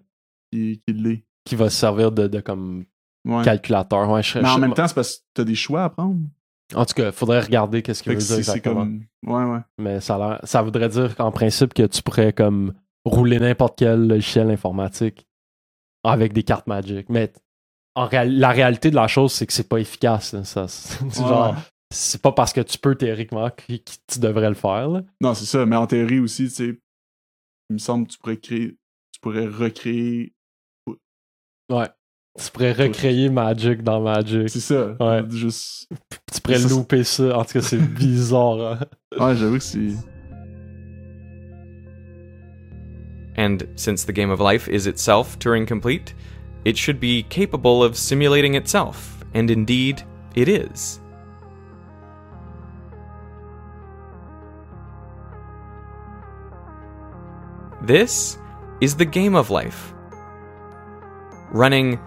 [0.52, 1.24] qui, qui l'est.
[1.46, 2.86] Qui va se servir de, de comme
[3.26, 3.44] Ouais.
[3.44, 4.10] calculateur.
[4.10, 6.18] Ouais, je- Mais en je- même temps, c'est parce que t'as des choix à prendre.
[6.76, 8.82] En tout cas, faudrait regarder qu'est-ce qu'il veut dire exactement.
[8.82, 9.04] comme.
[9.26, 9.60] Ouais, ouais.
[9.78, 12.74] Mais ça, a l'air- ça voudrait dire qu'en principe que tu pourrais comme
[13.06, 15.26] rouler n'importe quel logiciel informatique
[16.04, 17.08] avec des cartes Magic.
[17.10, 17.32] Mais
[17.96, 20.34] en réal- la réalité de la chose, c'est que c'est pas efficace.
[20.34, 20.44] là.
[20.44, 20.64] Ça,
[21.04, 21.56] Ouais, genre.
[21.94, 24.90] C'est pas parce que tu peux théoriquement que, que tu devrais le faire.
[24.90, 25.04] là.
[25.22, 25.66] Non, c'est ça.
[25.66, 26.80] Mais en théorie aussi, tu sais,
[27.70, 28.76] il me semble que tu pourrais créer.
[29.14, 30.34] Tu pourrais recréer.
[31.70, 31.90] Ouais.
[32.44, 34.50] Tu pourrais recréer Magic dans Magic.
[34.50, 34.96] C'est ça.
[35.00, 35.22] Ouais.
[35.30, 35.88] Juste.
[36.34, 37.38] Tu pourrais ça, louper ça.
[37.38, 38.60] En tout cas, c'est bizarre.
[38.60, 38.80] hein.
[39.20, 39.92] Ouais, j'avoue que c'est.
[43.38, 46.14] And since the game of life is itself Turing complete,
[46.66, 50.04] it should be capable of simulating itself, and indeed,
[50.36, 51.00] it is.
[57.86, 58.38] This
[58.80, 59.94] is the game of life.
[61.52, 62.00] Running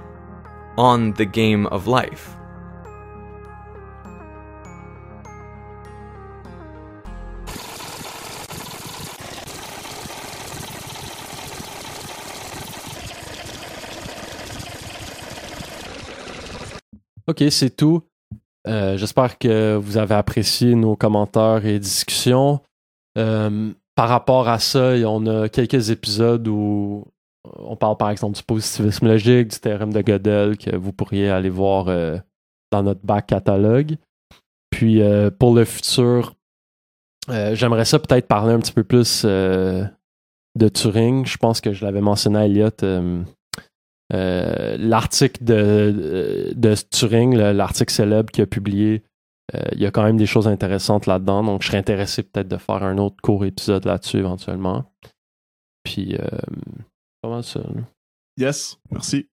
[0.78, 2.34] on the game of life.
[17.26, 18.02] Ok, c'est tout.
[18.66, 22.60] Euh, J'espère que vous avez apprécié nos commentaires et discussions.
[23.18, 27.04] Euh, par rapport à ça, on a quelques épisodes où
[27.58, 31.48] on parle par exemple du positivisme logique, du théorème de Gödel que vous pourriez aller
[31.50, 32.18] voir euh,
[32.72, 33.96] dans notre back catalogue.
[34.70, 36.34] Puis euh, pour le futur,
[37.30, 39.88] euh, j'aimerais ça peut-être parler un petit peu plus de
[40.72, 41.24] Turing.
[41.26, 42.70] Je pense que je l'avais mentionné à Elliot.
[44.12, 49.02] l'article de, de Turing, le- l'article célèbre qu'il a publié,
[49.72, 51.44] il y a quand même des choses intéressantes là-dedans.
[51.44, 54.92] Donc, je serais intéressé peut-être de faire un autre court épisode là-dessus éventuellement.
[55.84, 56.26] Puis, euh,
[57.22, 57.60] pas mal ça.
[58.36, 59.28] Yes, merci.